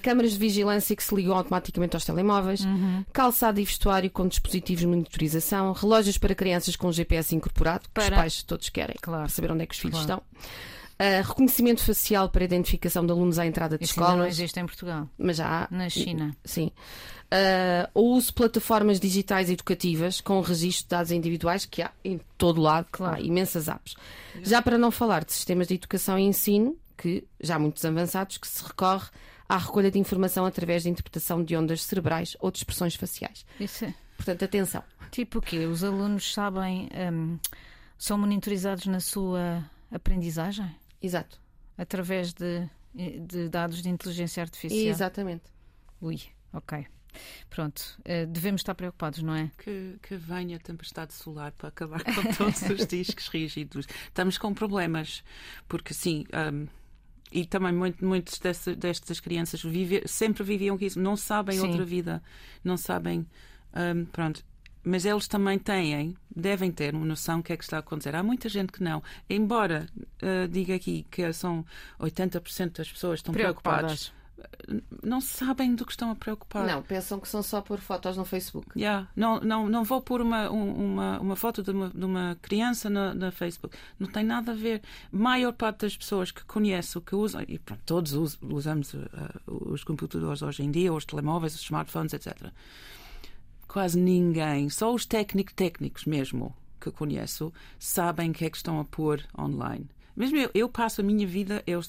câmaras 0.02 0.32
de 0.32 0.38
vigilância 0.38 0.96
que 0.96 1.04
se 1.04 1.14
ligam 1.14 1.36
automaticamente 1.36 1.94
aos 1.96 2.04
telemóveis, 2.06 2.64
Uhum. 2.64 3.04
calçado 3.12 3.60
e 3.60 3.64
vestuário 3.64 4.10
com 4.10 4.26
dispositivos 4.26 4.80
de 4.80 4.86
monitorização, 4.86 5.72
relógios 5.72 6.16
para 6.16 6.34
crianças 6.34 6.74
com 6.74 6.90
GPS 6.90 7.34
incorporado, 7.36 7.80
que 7.84 7.90
Para- 7.90 8.04
os 8.04 8.10
pais 8.22 8.42
todos 8.42 8.70
querem, 8.70 8.96
Claro. 9.02 9.24
para 9.24 9.28
saber 9.32 9.52
onde 9.52 9.64
é 9.64 9.66
que 9.66 9.74
os 9.74 9.80
filhos 9.80 10.02
Claro. 10.06 10.22
estão. 10.32 10.48
Uh, 11.02 11.26
reconhecimento 11.26 11.82
facial 11.84 12.28
para 12.28 12.44
identificação 12.44 13.04
de 13.04 13.10
alunos 13.10 13.36
à 13.38 13.44
entrada 13.44 13.76
de 13.76 13.82
Isso 13.84 13.94
ainda 13.98 14.06
não 14.10 14.16
escolas, 14.18 14.34
existe 14.38 14.60
em 14.60 14.66
Portugal. 14.66 15.08
mas 15.18 15.36
já 15.38 15.64
há. 15.64 15.68
Na 15.74 15.88
China. 15.88 16.36
Sim. 16.44 16.70
Uh, 17.32 17.88
o 17.94 18.02
uso 18.14 18.26
de 18.28 18.32
plataformas 18.34 19.00
digitais 19.00 19.50
educativas 19.50 20.20
com 20.20 20.40
registro 20.40 20.84
de 20.84 20.88
dados 20.90 21.10
individuais 21.10 21.64
que 21.64 21.82
há 21.82 21.90
em 22.04 22.20
todo 22.38 22.60
lado, 22.60 22.86
Claro. 22.92 23.16
há 23.16 23.20
imensas 23.20 23.68
apps. 23.68 23.96
Já 24.42 24.62
para 24.62 24.78
não 24.78 24.90
falar 24.92 25.24
de 25.24 25.32
sistemas 25.32 25.66
de 25.66 25.74
educação 25.74 26.18
e 26.18 26.22
ensino, 26.22 26.76
que 26.96 27.24
já 27.40 27.58
muitos 27.58 27.84
avançados, 27.84 28.38
que 28.38 28.46
se 28.46 28.62
recorre 28.62 29.08
à 29.48 29.56
recolha 29.58 29.90
de 29.90 29.98
informação 29.98 30.44
através 30.44 30.84
de 30.84 30.90
interpretação 30.90 31.42
de 31.42 31.56
ondas 31.56 31.82
cerebrais 31.82 32.36
ou 32.38 32.50
de 32.50 32.58
expressões 32.58 32.94
faciais. 32.94 33.44
Isso 33.58 33.86
é. 33.86 33.94
Portanto, 34.16 34.44
atenção. 34.44 34.84
Tipo 35.10 35.38
o 35.38 35.42
quê? 35.42 35.66
Os 35.66 35.82
alunos 35.82 36.32
sabem, 36.32 36.88
hum, 37.12 37.38
são 37.98 38.16
monitorizados 38.18 38.86
na 38.86 39.00
sua 39.00 39.64
aprendizagem? 39.90 40.70
Exato. 41.02 41.40
Através 41.76 42.32
de, 42.32 42.68
de 43.26 43.48
dados 43.48 43.82
de 43.82 43.88
inteligência 43.88 44.42
artificial? 44.42 44.80
Exatamente. 44.92 45.44
Ui, 46.00 46.20
ok. 46.52 46.86
Pronto, 47.50 47.82
eh, 48.06 48.24
devemos 48.24 48.60
estar 48.62 48.74
preocupados, 48.74 49.22
não 49.22 49.34
é? 49.34 49.50
Que, 49.58 49.98
que 50.02 50.16
venha 50.16 50.56
a 50.56 50.60
tempestade 50.60 51.12
solar 51.12 51.52
para 51.52 51.68
acabar 51.68 52.02
com 52.02 52.12
todos 52.36 52.62
os 52.62 52.86
discos 52.86 53.28
rígidos. 53.28 53.86
Estamos 54.06 54.38
com 54.38 54.54
problemas, 54.54 55.22
porque 55.68 55.92
sim. 55.92 56.24
hum, 56.52 56.66
e 57.30 57.46
também 57.46 57.72
muito, 57.72 58.04
muitos 58.04 58.38
dessa- 58.38 58.74
destas 58.74 59.18
crianças 59.20 59.62
vive- 59.62 60.02
sempre 60.06 60.42
viviam 60.44 60.76
com 60.78 60.84
isso, 60.84 60.98
não 61.00 61.16
sabem 61.16 61.58
Sim. 61.58 61.66
outra 61.68 61.84
vida, 61.84 62.22
não 62.64 62.76
sabem. 62.78 63.26
hum, 63.74 64.04
pronto. 64.06 64.42
Mas 64.84 65.04
eles 65.04 65.28
também 65.28 65.58
têm, 65.58 66.16
devem 66.34 66.72
ter 66.72 66.94
uma 66.94 67.06
noção 67.06 67.38
do 67.38 67.44
que 67.44 67.52
é 67.52 67.56
que 67.56 67.62
está 67.62 67.76
a 67.76 67.80
acontecer. 67.80 68.14
Há 68.16 68.22
muita 68.22 68.48
gente 68.48 68.72
que 68.72 68.82
não. 68.82 69.02
Embora 69.30 69.88
uh, 70.22 70.48
diga 70.48 70.74
aqui 70.74 71.06
que 71.10 71.32
são 71.32 71.64
80% 72.00 72.76
das 72.78 72.90
pessoas 72.90 73.20
estão 73.20 73.32
preocupadas, 73.32 74.12
não 75.04 75.20
sabem 75.20 75.72
do 75.76 75.84
que 75.86 75.92
estão 75.92 76.10
a 76.10 76.16
preocupar. 76.16 76.66
Não, 76.66 76.82
pensam 76.82 77.20
que 77.20 77.28
são 77.28 77.44
só 77.44 77.60
por 77.60 77.78
fotos 77.78 78.16
no 78.16 78.24
Facebook. 78.24 78.66
Yeah. 78.76 79.06
Não, 79.14 79.38
não, 79.40 79.68
não 79.68 79.84
vou 79.84 80.00
pôr 80.02 80.20
uma, 80.20 80.50
um- 80.50 80.92
uma, 80.94 81.20
uma 81.20 81.36
foto 81.36 81.62
de 81.62 81.70
uma, 81.70 81.88
de 81.90 82.04
uma 82.04 82.36
criança 82.42 82.90
na, 82.90 83.14
na 83.14 83.30
Facebook. 83.30 83.76
Não 84.00 84.08
tem 84.08 84.24
nada 84.24 84.50
a 84.50 84.54
ver. 84.56 84.82
A 85.12 85.16
maior 85.16 85.52
parte 85.52 85.82
das 85.82 85.96
pessoas 85.96 86.32
que 86.32 86.44
conheço, 86.44 87.00
que 87.00 87.14
usam, 87.14 87.44
e 87.46 87.56
pronto, 87.58 87.82
todos 87.86 88.14
us- 88.14 88.38
usamos 88.42 88.94
uh, 88.94 89.08
os 89.46 89.84
computadores 89.84 90.42
hoje 90.42 90.64
em 90.64 90.72
dia, 90.72 90.92
os 90.92 91.04
telemóveis, 91.04 91.54
os 91.54 91.62
smartphones, 91.62 92.12
etc. 92.12 92.48
Quase 93.72 93.98
ninguém, 93.98 94.68
só 94.68 94.92
os 94.92 95.06
técnicos 95.06 95.54
técnicos 95.54 96.04
mesmo 96.04 96.54
que 96.78 96.90
conheço, 96.90 97.50
sabem 97.78 98.30
o 98.30 98.34
que 98.34 98.44
é 98.44 98.50
que 98.50 98.56
estão 98.58 98.78
a 98.78 98.84
pôr 98.84 99.22
online. 99.38 99.86
Mesmo 100.14 100.36
eu, 100.36 100.50
eu 100.52 100.68
passo 100.68 101.00
a 101.00 101.04
minha 101.04 101.26
vida, 101.26 101.62
eu 101.66 101.80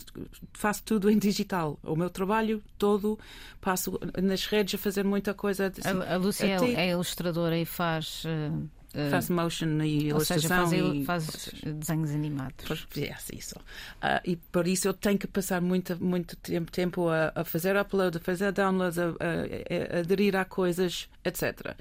faço 0.53 0.81
tudo 0.83 1.09
em 1.11 1.17
digital. 1.19 1.77
O 1.83 1.93
meu 1.95 2.09
trabalho 2.09 2.63
todo 2.77 3.19
passo 3.59 3.99
nas 4.21 4.45
redes 4.45 4.75
a 4.75 4.77
fazer 4.77 5.03
muita 5.03 5.33
coisa. 5.33 5.67
assim, 5.77 5.99
A, 5.99 6.13
a 6.13 6.17
Lúcia 6.17 6.45
é- 6.45 6.55
até- 6.55 6.73
é 6.73 6.91
ilustradora 6.91 7.57
e 7.59 7.65
faz. 7.65 8.23
eh, 8.25 8.49
eh, 8.93 9.09
Faço 9.09 9.33
motion 9.33 9.81
e 9.83 10.13
ou 10.13 10.19
seja, 10.19 10.39
ilustração 10.47 10.69
faz, 10.69 10.95
e 10.95 11.05
faz 11.05 11.49
desenhos 11.75 12.11
animados. 12.11 12.65
Pois, 12.67 12.87
yes, 12.95 13.29
isso. 13.33 13.55
Ah, 14.01 14.21
e 14.25 14.35
por 14.35 14.67
isso 14.67 14.87
eu 14.87 14.93
tenho 14.93 15.17
que 15.17 15.27
passar 15.27 15.61
muito, 15.61 16.01
muito 16.03 16.35
tempo, 16.37 16.71
tempo 16.71 17.09
a, 17.09 17.31
a 17.35 17.43
fazer 17.43 17.75
upload, 17.75 18.17
a 18.17 18.19
fazer 18.21 18.51
downloads, 18.51 18.97
a, 18.99 19.05
a- 19.07 19.95
a 19.97 19.99
aderir 19.99 20.35
a 20.35 20.45
coisas, 20.45 21.09
etc. 21.25 21.75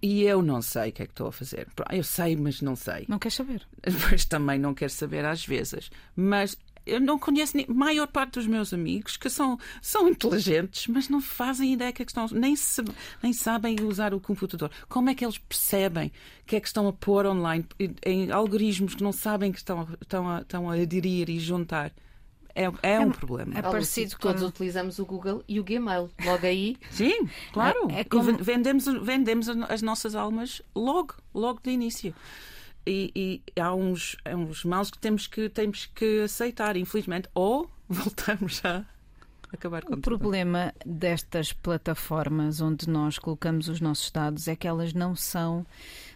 E 0.00 0.22
eu 0.22 0.40
não 0.40 0.62
sei 0.62 0.88
o 0.88 0.92
que 0.92 1.02
é 1.02 1.06
que 1.06 1.12
estou 1.12 1.26
a 1.28 1.32
fazer. 1.32 1.66
Eu 1.90 2.02
sei, 2.04 2.36
mas 2.36 2.62
não 2.62 2.74
sei. 2.74 3.04
Não 3.06 3.18
queres 3.18 3.34
saber? 3.34 3.62
Mas 4.10 4.24
também 4.24 4.58
não 4.58 4.72
quero 4.72 4.90
saber 4.90 5.26
às 5.26 5.44
vezes. 5.44 5.90
Mas 6.16 6.56
eu 6.86 7.00
não 7.00 7.18
conheço 7.18 7.56
nem, 7.56 7.66
a 7.68 7.72
maior 7.72 8.06
parte 8.06 8.34
dos 8.34 8.46
meus 8.46 8.72
amigos 8.72 9.16
que 9.16 9.28
são, 9.30 9.58
são 9.80 10.08
inteligentes, 10.08 10.86
mas 10.86 11.08
não 11.08 11.20
fazem 11.20 11.72
ideia 11.72 11.92
que 11.92 12.02
é 12.02 12.04
que 12.04 12.10
estão, 12.10 12.26
nem, 12.32 12.54
se, 12.56 12.82
nem 13.22 13.32
sabem 13.32 13.76
usar 13.82 14.12
o 14.14 14.20
computador. 14.20 14.70
Como 14.88 15.08
é 15.10 15.14
que 15.14 15.24
eles 15.24 15.38
percebem 15.38 16.12
que 16.46 16.56
é 16.56 16.60
que 16.60 16.66
estão 16.66 16.86
a 16.88 16.92
pôr 16.92 17.26
online 17.26 17.64
em 18.04 18.30
algoritmos 18.30 18.94
que 18.94 19.02
não 19.02 19.12
sabem 19.12 19.50
que 19.52 19.58
estão, 19.58 19.80
a- 19.80 19.88
estão, 20.00 20.28
a, 20.28 20.40
estão 20.42 20.70
a 20.70 20.74
aderir 20.74 21.30
e 21.30 21.38
juntar? 21.38 21.92
É, 22.56 22.70
é 22.84 23.00
um 23.00 23.10
problema. 23.10 23.58
é 23.58 23.62
parecido 23.62 24.14
Todos 24.16 24.40
utilizamos 24.42 25.00
o 25.00 25.04
Google 25.04 25.42
e 25.48 25.58
o 25.58 25.64
Gmail. 25.64 26.08
Logo 26.24 26.46
aí, 26.46 26.76
Sim, 26.90 27.28
claro. 27.52 27.88
É- 27.90 28.00
é 28.00 28.04
como- 28.04 28.22
ven- 28.22 28.36
vendemos, 28.36 28.84
vendemos 29.02 29.48
as 29.68 29.82
nossas 29.82 30.14
almas 30.14 30.62
logo, 30.72 31.14
logo 31.34 31.58
de 31.64 31.70
início. 31.70 32.14
E, 32.86 33.42
e 33.56 33.60
há 33.60 33.74
uns, 33.74 34.16
há 34.24 34.34
uns 34.36 34.64
males 34.64 34.90
que 34.90 34.98
temos, 34.98 35.26
que 35.26 35.48
temos 35.48 35.86
que 35.86 36.22
aceitar, 36.22 36.76
infelizmente, 36.76 37.28
ou 37.34 37.70
voltamos 37.88 38.60
a 38.64 38.84
acabar 39.52 39.82
com 39.82 39.94
O 39.94 40.00
problema 40.00 40.74
destas 40.84 41.52
plataformas 41.52 42.60
onde 42.60 42.88
nós 42.88 43.18
colocamos 43.18 43.68
os 43.68 43.80
nossos 43.80 44.10
dados 44.10 44.48
é 44.48 44.56
que 44.56 44.68
elas 44.68 44.92
não 44.92 45.16
são 45.16 45.64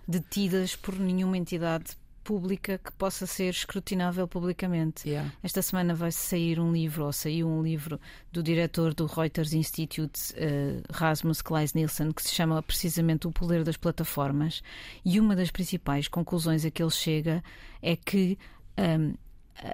detidas 0.07 0.77
por 0.77 0.99
nenhuma 0.99 1.39
entidade 1.39 1.97
pública 2.29 2.77
que 2.77 2.93
possa 2.93 3.27
ser 3.27 3.49
escrutinável 3.49 4.29
publicamente. 4.29 5.09
Yeah. 5.09 5.33
Esta 5.43 5.63
semana 5.63 5.95
vai 5.95 6.13
sair 6.13 6.61
um 6.61 6.71
livro, 6.71 7.07
ou 7.07 7.13
saiu 7.13 7.49
um 7.49 7.63
livro 7.63 7.99
do 8.31 8.43
diretor 8.43 8.93
do 8.93 9.07
Reuters 9.07 9.55
Institute, 9.55 10.35
eh, 10.37 10.83
Rasmus 10.93 11.41
Kleis 11.41 11.73
Nielsen, 11.73 12.13
que 12.13 12.23
se 12.23 12.35
chama 12.35 12.63
precisamente 12.63 13.27
O 13.27 13.33
Poder 13.33 13.65
das 13.65 13.79
Plataformas. 13.79 14.63
E 15.03 15.19
uma 15.19 15.35
das 15.35 15.51
principais 15.51 16.07
conclusões 16.07 16.67
a 16.67 16.71
que 16.71 16.83
ele 16.83 16.91
chega 16.91 17.43
é 17.81 17.97
que 17.97 18.39
ahm, 18.77 19.15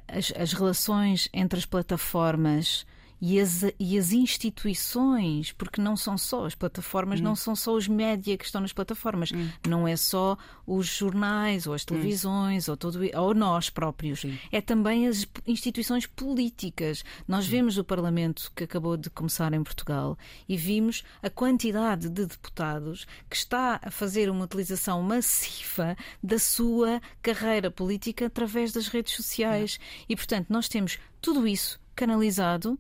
as, 0.07 0.33
as 0.37 0.53
relações 0.53 1.29
entre 1.33 1.59
as 1.59 1.67
plataformas 1.67 2.87
e 3.27 3.41
as, 3.41 3.65
e 3.81 3.99
as 3.99 4.13
instituições, 4.13 5.51
porque 5.51 5.81
não 5.81 5.97
são 5.97 6.19
só 6.19 6.45
as 6.45 6.55
plataformas, 6.55 7.23
não 7.23 7.35
são 7.35 7.57
só 7.57 7.73
os 7.73 7.89
média 7.89 8.37
que 8.37 8.45
estão 8.45 8.61
nas 8.61 8.75
plataformas, 8.75 9.33
não 9.67 9.89
é 9.89 9.97
só 9.97 10.37
os 10.67 10.87
jornais 10.87 11.67
ou 11.67 11.73
as 11.73 11.87
televisões 11.87 12.69
ou, 12.69 12.77
todo, 12.77 13.01
ou 13.17 13.35
nós 13.35 13.71
próprios, 13.71 14.27
é 14.53 14.61
também 14.61 15.09
as 15.09 15.27
instituições 15.47 16.05
políticas. 16.07 17.03
Nós 17.27 17.47
vemos 17.47 17.79
o 17.79 17.85
Parlamento 17.85 18.53
que 18.55 18.65
acabou 18.65 18.95
de 18.95 19.09
começar 19.09 19.55
em 19.55 19.65
Portugal 19.65 20.19
e 20.47 20.55
vimos 20.55 21.03
a 21.23 21.31
quantidade 21.31 22.11
de 22.11 22.27
deputados 22.27 23.07
que 23.31 23.37
está 23.37 23.81
a 23.83 23.91
fazer 23.91 24.29
uma 24.29 24.45
utilização 24.45 25.01
massiva 25.01 25.97
da 26.23 26.39
sua 26.39 27.01
carreira 27.23 27.71
política 27.71 28.27
através 28.27 28.71
das 28.71 28.89
redes 28.89 29.15
sociais. 29.15 29.81
E, 30.07 30.15
portanto, 30.15 30.49
nós 30.51 30.69
temos 30.69 30.99
tudo 31.23 31.49
isso 31.49 31.81
canalizado 31.97 32.79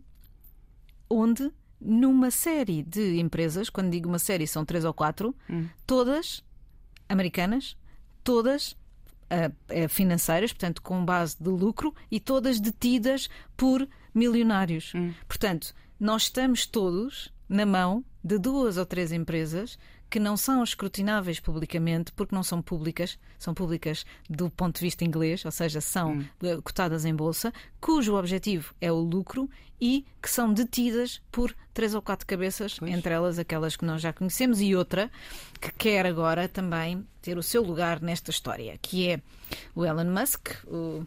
onde 1.15 1.51
numa 1.81 2.31
série 2.31 2.83
de 2.83 3.19
empresas, 3.21 3.69
quando 3.69 3.91
digo 3.91 4.09
uma 4.09 4.19
série 4.19 4.47
são 4.47 4.65
três 4.65 4.85
ou 4.85 4.95
quatro, 4.95 5.35
todas 5.87 6.43
americanas, 7.09 7.77
todas 8.23 8.77
eh, 9.29 9.89
financeiras, 9.89 10.53
portanto 10.53 10.81
com 10.81 11.05
base 11.05 11.37
de 11.39 11.49
lucro 11.51 11.95
e 12.11 12.19
todas 12.19 12.59
detidas 12.61 13.29
por 13.57 13.87
milionários. 14.15 14.93
Portanto, 15.29 15.75
nós 16.01 16.23
estamos 16.23 16.67
todos 16.67 17.33
na 17.49 17.67
mão 17.67 18.05
de 18.23 18.39
duas 18.39 18.79
ou 18.79 18.87
três 18.87 19.13
empresas 19.13 19.79
que 20.15 20.21
não 20.21 20.37
são 20.37 20.63
escrutináveis 20.63 21.41
publicamente 21.41 22.13
porque 22.13 22.37
não 22.37 22.45
são 22.45 22.63
públicas, 22.63 23.19
são 23.37 23.53
públicas 23.53 24.07
do 24.31 24.49
ponto 24.49 24.77
de 24.77 24.83
vista 24.83 25.05
inglês, 25.05 25.45
ou 25.45 25.51
seja, 25.51 25.81
são 25.81 26.13
hum. 26.13 26.61
cotadas 26.63 27.05
em 27.05 27.13
bolsa, 27.13 27.53
cujo 27.81 28.15
objetivo 28.15 28.73
é 28.81 28.93
o 28.93 28.95
lucro 28.95 29.51
e 29.81 30.07
que 30.23 30.31
são 30.31 30.53
detidas 30.53 31.21
por 31.33 31.53
três 31.73 31.97
ou 31.97 32.01
quatro 32.01 32.25
cabeças, 32.29 32.79
pois. 32.79 32.93
entre 32.93 33.13
elas 33.13 33.41
aquelas 33.41 33.75
que 33.75 33.85
nós 33.85 34.01
já 34.01 34.13
conhecemos 34.13 34.61
e 34.61 34.77
outra 34.77 35.11
que 35.61 35.73
quer 35.73 36.07
agora 36.07 36.47
também 36.47 37.05
ter 37.21 37.37
o 37.37 37.43
seu 37.43 37.65
lugar 37.65 38.01
nesta 38.01 38.31
história, 38.31 38.79
que 38.81 39.09
é 39.09 39.21
o 39.75 39.85
Elon 39.85 40.05
Musk, 40.05 40.49
o 40.69 41.05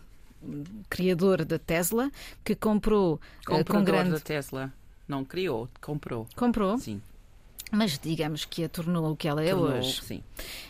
criador 0.89 1.45
da 1.45 1.57
Tesla, 1.57 2.11
que 2.43 2.55
comprou 2.55 3.21
Comprador 3.45 3.73
com 3.73 3.83
grande 3.85 4.11
da 4.11 4.19
Tesla. 4.19 4.73
Não 5.07 5.23
criou, 5.23 5.69
comprou. 5.79 6.27
Comprou? 6.35 6.77
Sim 6.77 7.01
mas 7.71 7.99
digamos 7.99 8.45
que 8.45 8.63
a 8.63 8.69
tornou 8.69 9.12
o 9.12 9.15
que 9.15 9.27
ela 9.27 9.43
é 9.43 9.49
tornou, 9.49 9.77
hoje. 9.77 10.01
Sim. 10.01 10.23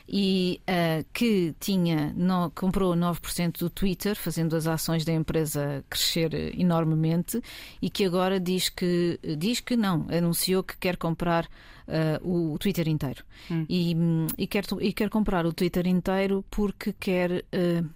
E 0.07 0.61
uh, 0.63 1.05
que 1.13 1.53
tinha, 1.59 2.13
no, 2.15 2.49
comprou 2.51 2.93
9% 2.95 3.59
do 3.59 3.69
Twitter, 3.69 4.15
fazendo 4.15 4.55
as 4.55 4.67
ações 4.67 5.05
da 5.05 5.13
empresa 5.13 5.83
crescer 5.89 6.33
enormemente, 6.59 7.41
e 7.81 7.89
que 7.89 8.05
agora 8.05 8.39
diz 8.39 8.69
que, 8.69 9.19
diz 9.37 9.59
que 9.59 9.75
não, 9.75 10.07
anunciou 10.09 10.63
que 10.63 10.77
quer 10.77 10.97
comprar 10.97 11.45
uh, 11.87 12.53
o 12.53 12.57
Twitter 12.57 12.87
inteiro. 12.87 13.23
Hum. 13.51 13.65
E, 13.69 13.95
e, 14.37 14.47
quer, 14.47 14.65
e 14.81 14.93
quer 14.93 15.09
comprar 15.09 15.45
o 15.45 15.53
Twitter 15.53 15.85
inteiro 15.87 16.43
porque 16.49 16.93
quer 16.93 17.31
uh, 17.31 17.89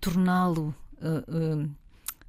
torná-lo 0.00 0.74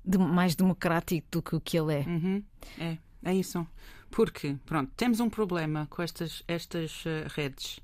de, 0.03 0.17
mais 0.17 0.55
democrático 0.55 1.27
do 1.31 1.41
que 1.41 1.55
o 1.55 1.61
que 1.61 1.77
ele 1.77 1.93
é. 1.93 2.05
Uhum. 2.07 2.43
É, 2.79 2.97
é 3.23 3.35
isso. 3.35 3.65
Porque, 4.13 4.55
pronto, 4.63 4.91
temos 4.95 5.19
um 5.19 5.27
problema 5.27 5.87
com 5.89 6.03
estas, 6.03 6.43
estas 6.47 7.03
uh, 7.03 7.27
redes. 7.35 7.79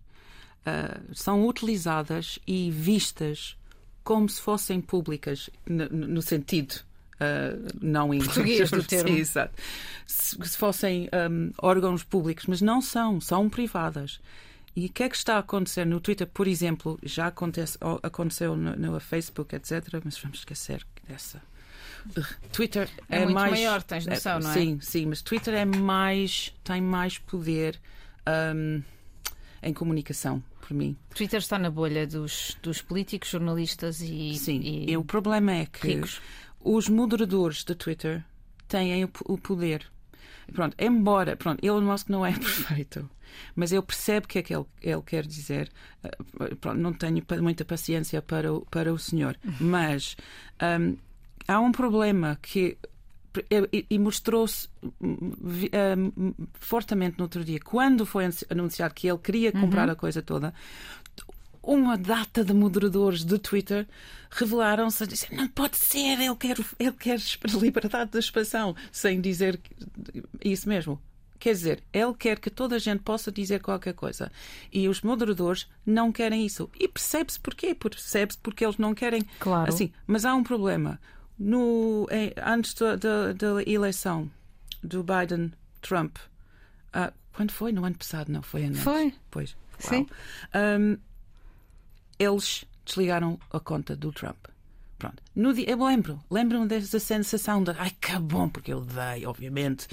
Uh, 0.61 1.11
são 1.11 1.47
utilizadas 1.47 2.37
e 2.45 2.69
vistas 2.69 3.57
como 4.03 4.29
se 4.29 4.39
fossem 4.39 4.79
públicas, 4.79 5.49
no, 5.67 6.21
sentido 6.21 6.87
Uh, 7.21 7.67
não 7.81 8.13
em 8.13 8.19
português 8.19 8.71
do 8.71 8.81
termo. 8.87 9.09
Exato. 9.09 9.53
Se, 10.07 10.37
se 10.41 10.57
fossem 10.57 11.09
um, 11.29 11.51
órgãos 11.57 12.01
públicos, 12.01 12.45
mas 12.45 12.61
não 12.61 12.81
são, 12.81 13.19
são 13.19 13.49
privadas. 13.49 14.21
E 14.73 14.85
o 14.85 14.89
que 14.89 15.03
é 15.03 15.09
que 15.09 15.17
está 15.17 15.35
a 15.35 15.39
acontecer 15.39 15.85
no 15.85 15.99
Twitter, 15.99 16.25
por 16.25 16.47
exemplo, 16.47 16.97
já 17.03 17.27
acontece, 17.27 17.77
aconteceu 18.01 18.55
no, 18.55 18.73
no 18.73 18.99
Facebook, 19.01 19.53
etc. 19.53 19.99
Mas 20.01 20.17
vamos 20.17 20.39
esquecer 20.39 20.87
dessa 21.09 21.41
Twitter 22.51 22.89
é, 23.09 23.17
é 23.17 23.19
muito 23.19 23.33
mais 23.33 23.51
maior, 23.51 23.83
tens 23.83 24.05
noção, 24.05 24.37
é, 24.37 24.39
não 24.41 24.51
é? 24.51 24.53
Sim, 24.53 24.79
sim, 24.81 25.05
mas 25.05 25.21
Twitter 25.21 25.53
é 25.53 25.65
mais 25.65 26.53
tem 26.63 26.81
mais 26.81 27.17
poder 27.17 27.79
um, 28.55 28.81
em 29.61 29.73
comunicação 29.73 30.43
por 30.61 30.73
mim. 30.73 30.95
Twitter 31.13 31.39
está 31.39 31.57
na 31.57 31.69
bolha 31.69 32.05
dos, 32.05 32.57
dos 32.61 32.81
políticos, 32.81 33.29
jornalistas 33.29 34.01
e 34.01 34.35
sim. 34.35 34.59
E, 34.61 34.91
e 34.91 34.97
o 34.97 35.03
problema 35.03 35.51
é 35.53 35.65
que 35.65 35.95
ricos. 35.95 36.21
os 36.59 36.87
moderadores 36.87 37.63
de 37.63 37.75
Twitter 37.75 38.23
têm 38.67 39.03
o, 39.03 39.09
o 39.25 39.37
poder. 39.37 39.85
Pronto, 40.53 40.75
embora 40.79 41.35
pronto, 41.35 41.63
Elon 41.63 41.81
Musk 41.81 42.09
não 42.09 42.25
é 42.25 42.31
perfeito, 42.37 43.09
mas 43.55 43.71
eu 43.71 43.83
percebo 43.83 44.25
o 44.25 44.29
que 44.29 44.39
é 44.39 44.41
que 44.43 44.55
ele, 44.55 44.65
ele 44.81 45.01
quer 45.01 45.25
dizer. 45.25 45.69
Uh, 46.03 46.55
pronto, 46.55 46.79
não 46.79 46.93
tenho 46.93 47.23
muita 47.41 47.65
paciência 47.65 48.21
para 48.21 48.53
o, 48.53 48.61
para 48.65 48.93
o 48.93 48.97
senhor, 48.97 49.37
mas 49.59 50.15
um, 50.79 50.97
há 51.49 51.59
um 51.59 51.71
problema 51.71 52.37
que 52.41 52.77
e 53.71 53.99
mostrou-se 53.99 54.67
um, 54.99 56.33
fortemente 56.59 57.17
no 57.17 57.25
outro 57.25 57.43
dia, 57.43 57.59
quando 57.59 58.05
foi 58.05 58.27
anunciado 58.49 58.93
que 58.93 59.07
ele 59.07 59.19
queria 59.19 59.51
comprar 59.51 59.85
uhum. 59.85 59.93
a 59.93 59.95
coisa 59.95 60.21
toda, 60.21 60.53
uma 61.61 61.95
data 61.95 62.43
de 62.43 62.53
moderadores 62.53 63.23
de 63.23 63.37
Twitter 63.37 63.87
revelaram-se 64.31 65.03
a 65.03 65.05
dizer 65.05 65.31
não 65.31 65.47
pode 65.47 65.77
ser, 65.77 66.19
ele 66.19 66.35
quer, 66.35 66.57
ele 66.79 66.91
quer 66.93 67.19
liberdade 67.61 68.11
de 68.11 68.19
expressão, 68.19 68.75
sem 68.91 69.21
dizer 69.21 69.59
isso 70.43 70.67
mesmo. 70.67 70.99
Quer 71.37 71.53
dizer, 71.53 71.83
ele 71.93 72.13
quer 72.15 72.37
que 72.37 72.49
toda 72.49 72.75
a 72.75 72.79
gente 72.79 73.01
possa 73.01 73.31
dizer 73.31 73.61
qualquer 73.61 73.93
coisa. 73.93 74.29
E 74.73 74.89
os 74.89 75.01
moderadores 75.01 75.69
não 75.85 76.11
querem 76.11 76.45
isso. 76.45 76.69
E 76.77 76.85
percebe-se 76.85 77.39
porquê. 77.39 77.73
Percebe-se 77.73 78.37
porque 78.39 78.65
eles 78.65 78.77
não 78.77 78.93
querem. 78.93 79.25
Claro. 79.39 79.69
Assim, 79.69 79.89
mas 80.05 80.25
há 80.25 80.35
um 80.35 80.43
problema 80.43 80.99
no, 81.39 82.07
antes 82.45 82.73
da, 82.73 82.95
da, 82.95 83.33
da 83.33 83.63
eleição 83.65 84.29
do 84.83 85.03
Biden-Trump, 85.03 86.17
uh, 86.93 87.13
quando 87.33 87.51
foi? 87.51 87.71
No 87.71 87.85
ano 87.85 87.95
passado, 87.95 88.31
não 88.31 88.41
foi? 88.41 88.65
Antes. 88.65 88.81
Foi. 88.81 89.13
Pois. 89.31 89.55
Sim. 89.79 90.05
Um, 90.53 90.97
eles 92.17 92.65
desligaram 92.85 93.39
a 93.51 93.59
conta 93.59 93.95
do 93.95 94.11
Trump. 94.11 94.47
Pronto. 94.97 95.23
No 95.33 95.53
dia, 95.53 95.69
eu 95.69 95.81
lembro, 95.85 96.21
lembro-me 96.29 96.67
dessa 96.67 96.99
sensação 96.99 97.63
de 97.63 97.71
ai 97.71 97.91
que 98.01 98.19
bom, 98.19 98.49
porque 98.49 98.73
eu 98.73 98.81
dei, 98.81 99.25
obviamente, 99.25 99.87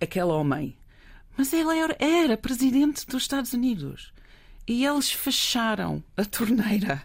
aquele 0.00 0.26
homem. 0.26 0.74
Mas 1.36 1.52
ele 1.52 1.78
era, 1.78 1.94
era 1.98 2.36
presidente 2.38 3.06
dos 3.06 3.22
Estados 3.22 3.52
Unidos. 3.52 4.14
E 4.66 4.86
eles 4.86 5.12
fecharam 5.12 6.02
a 6.16 6.24
torneira 6.24 7.02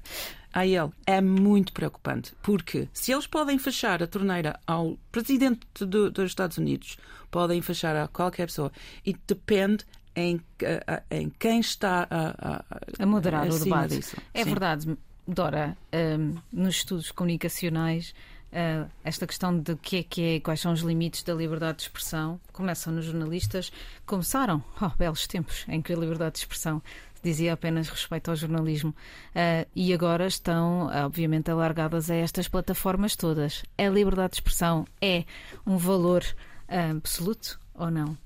a 0.54 0.66
ele 0.66 0.92
é 1.06 1.22
muito 1.22 1.72
preocupante, 1.74 2.34
porque 2.42 2.88
se 2.94 3.12
eles 3.12 3.28
podem 3.28 3.58
fechar 3.58 4.04
a 4.04 4.08
torneira 4.08 4.60
ao 4.68 4.98
presidente 5.12 5.66
do, 5.80 6.12
dos 6.12 6.26
Estados 6.26 6.58
Unidos, 6.58 6.98
podem 7.30 7.62
fechar 7.62 7.96
a 7.96 8.08
qualquer 8.08 8.48
pessoa, 8.48 8.72
e 9.06 9.16
depende 9.28 9.86
em, 10.16 10.42
em 11.10 11.30
quem 11.40 11.60
está 11.60 12.08
a, 12.10 12.60
a, 12.60 12.66
a 13.00 13.06
moderar 13.06 13.48
o 13.48 13.60
debate. 13.60 13.98
Disso. 13.98 14.18
É 14.34 14.44
Sim. 14.44 14.50
verdade, 14.50 14.98
Dora, 15.28 15.78
um, 15.94 16.36
nos 16.52 16.76
estudos 16.76 17.12
comunicacionais. 17.12 18.14
Uh, 18.52 18.86
esta 19.02 19.26
questão 19.26 19.58
de 19.58 19.78
que 19.78 19.98
é 20.00 20.04
que 20.04 20.22
é, 20.22 20.40
quais 20.42 20.60
são 20.60 20.74
os 20.74 20.82
limites 20.82 21.24
da 21.24 21.34
liberdade 21.34 21.78
de 21.78 21.84
expressão, 21.84 22.38
começam 22.52 22.92
nos 22.92 23.06
jornalistas, 23.06 23.72
começaram, 24.06 24.62
oh, 24.82 24.90
belos 24.98 25.26
tempos 25.26 25.64
em 25.70 25.82
que 25.82 25.94
a 25.94 25.96
liberdade 25.96 26.34
de 26.34 26.40
expressão 26.40 26.84
dizia 27.24 27.54
apenas 27.54 27.90
respeito 27.90 28.30
ao 28.30 28.36
jornalismo. 28.36 28.92
Uh, 29.30 29.70
e 29.76 29.94
agora 29.94 30.28
estão, 30.28 30.88
obviamente, 31.06 31.50
alargadas 31.50 32.10
a 32.10 32.16
estas 32.16 32.48
plataformas 32.48 33.16
todas. 33.16 33.64
A 33.78 33.88
liberdade 33.88 34.32
de 34.32 34.36
expressão 34.38 34.86
é 35.02 35.26
um 35.66 35.78
valor 35.78 36.24
uh, 36.70 36.98
absoluto 36.98 37.60
ou 37.74 37.90
não? 37.90 38.18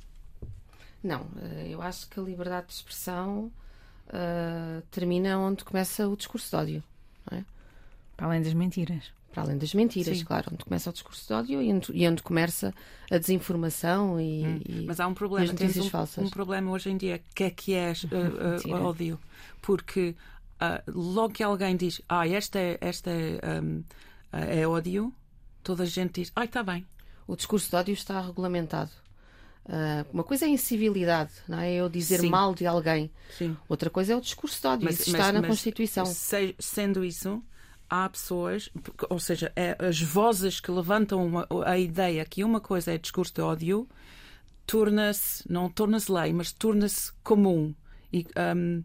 Não, 1.03 1.27
ah, 1.37 1.63
eu 1.67 1.81
acho 1.81 2.09
que 2.09 2.19
a 2.19 2.23
liberdade 2.23 2.67
de 2.67 2.73
expressão 2.73 3.51
uh, 4.07 4.81
termina 4.89 5.37
onde 5.37 5.63
começa 5.63 6.07
o 6.07 6.17
discurso 6.17 6.49
de 6.49 6.55
ódio. 6.55 6.83
É? 7.31 7.43
Para 8.17 8.27
além 8.27 8.41
das 8.41 8.53
mentiras 8.53 9.13
para 9.35 9.43
além 9.43 9.57
das 9.57 9.73
mentiras, 9.73 10.17
Sim. 10.17 10.23
claro, 10.23 10.49
onde 10.53 10.63
começa 10.63 10.89
o 10.89 10.93
discurso 10.93 11.27
de 11.27 11.33
ódio 11.33 11.61
e 11.61 11.73
onde, 11.73 11.91
e 11.93 12.07
onde 12.07 12.23
começa 12.23 12.73
a 13.11 13.17
desinformação 13.17 14.17
e, 14.17 14.45
hum. 14.45 14.61
e 14.65 14.85
Mas 14.85 15.01
há 15.01 15.07
um 15.07 15.13
problema, 15.13 15.45
notícias 15.45 15.85
um, 15.85 15.89
falsas. 15.89 16.23
um 16.23 16.29
problema 16.29 16.71
hoje 16.71 16.89
em 16.89 16.95
dia, 16.95 17.21
que 17.35 17.43
é 17.43 17.49
que 17.49 17.73
é 17.73 17.91
uh, 17.91 18.69
uh, 18.69 18.83
ódio, 18.85 19.19
porque 19.61 20.15
uh, 20.61 20.89
logo 20.89 21.33
que 21.33 21.43
alguém 21.43 21.75
diz, 21.75 22.01
ah, 22.07 22.25
esta 22.25 22.57
é, 22.57 22.77
esta 22.79 23.11
é, 23.11 23.61
um, 23.61 23.83
é 24.31 24.65
ódio, 24.65 25.13
toda 25.61 25.83
a 25.83 25.85
gente 25.85 26.21
diz, 26.21 26.31
ah, 26.33 26.45
está 26.45 26.63
bem. 26.63 26.87
O 27.27 27.35
discurso 27.35 27.69
de 27.69 27.75
ódio 27.75 27.93
está 27.93 28.21
regulamentado. 28.21 28.91
Uh, 29.65 30.07
uma 30.13 30.23
coisa 30.23 30.45
é 30.45 30.47
a 30.47 30.51
incivilidade, 30.51 31.31
não 31.45 31.59
é? 31.59 31.73
Eu 31.73 31.89
dizer 31.89 32.21
Sim. 32.21 32.29
mal 32.29 32.55
de 32.55 32.65
alguém. 32.65 33.11
Sim. 33.37 33.57
Outra 33.67 33.89
coisa 33.89 34.13
é 34.13 34.15
o 34.15 34.21
discurso 34.21 34.61
de 34.61 34.67
ódio. 34.67 34.85
Mas, 34.85 34.99
Isso 34.99 35.09
está 35.09 35.25
mas, 35.25 35.33
na 35.33 35.41
mas 35.41 35.49
Constituição. 35.49 36.05
Se, 36.05 36.55
sendo 36.57 37.03
isso, 37.03 37.43
há 37.89 38.07
pessoas, 38.09 38.69
ou 39.09 39.19
seja, 39.19 39.51
é, 39.55 39.75
as 39.79 40.01
vozes 40.01 40.59
que 40.59 40.71
levantam 40.71 41.25
uma, 41.25 41.47
a 41.65 41.77
ideia 41.77 42.25
que 42.25 42.43
uma 42.43 42.59
coisa 42.59 42.93
é 42.93 42.97
discurso 42.97 43.33
de 43.33 43.41
ódio, 43.41 43.87
torna-se, 44.65 45.49
não 45.51 45.69
torna-se 45.69 46.11
lei, 46.11 46.33
mas 46.33 46.51
torna-se 46.51 47.11
comum 47.23 47.73
e, 48.11 48.25
um, 48.55 48.83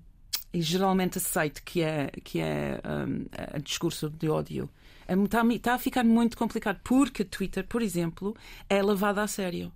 e, 0.53 0.61
geralmente 0.61 1.19
aceito 1.19 1.63
que 1.63 1.83
é, 1.83 2.11
que 2.23 2.41
é 2.41 2.81
um, 2.85 3.61
discurso 3.63 4.11
de 4.11 4.29
ódio. 4.29 4.69
Está, 5.09 5.41
é, 5.41 5.55
está 5.55 5.75
a 5.75 5.79
ficar 5.79 6.05
muito 6.05 6.37
complicado 6.37 6.81
porque 6.85 7.25
Twitter, 7.25 7.67
por 7.67 7.83
exemplo, 7.83 8.37
é 8.69 8.83
levado 8.83 9.19
a 9.19 9.27
sério. 9.27 9.73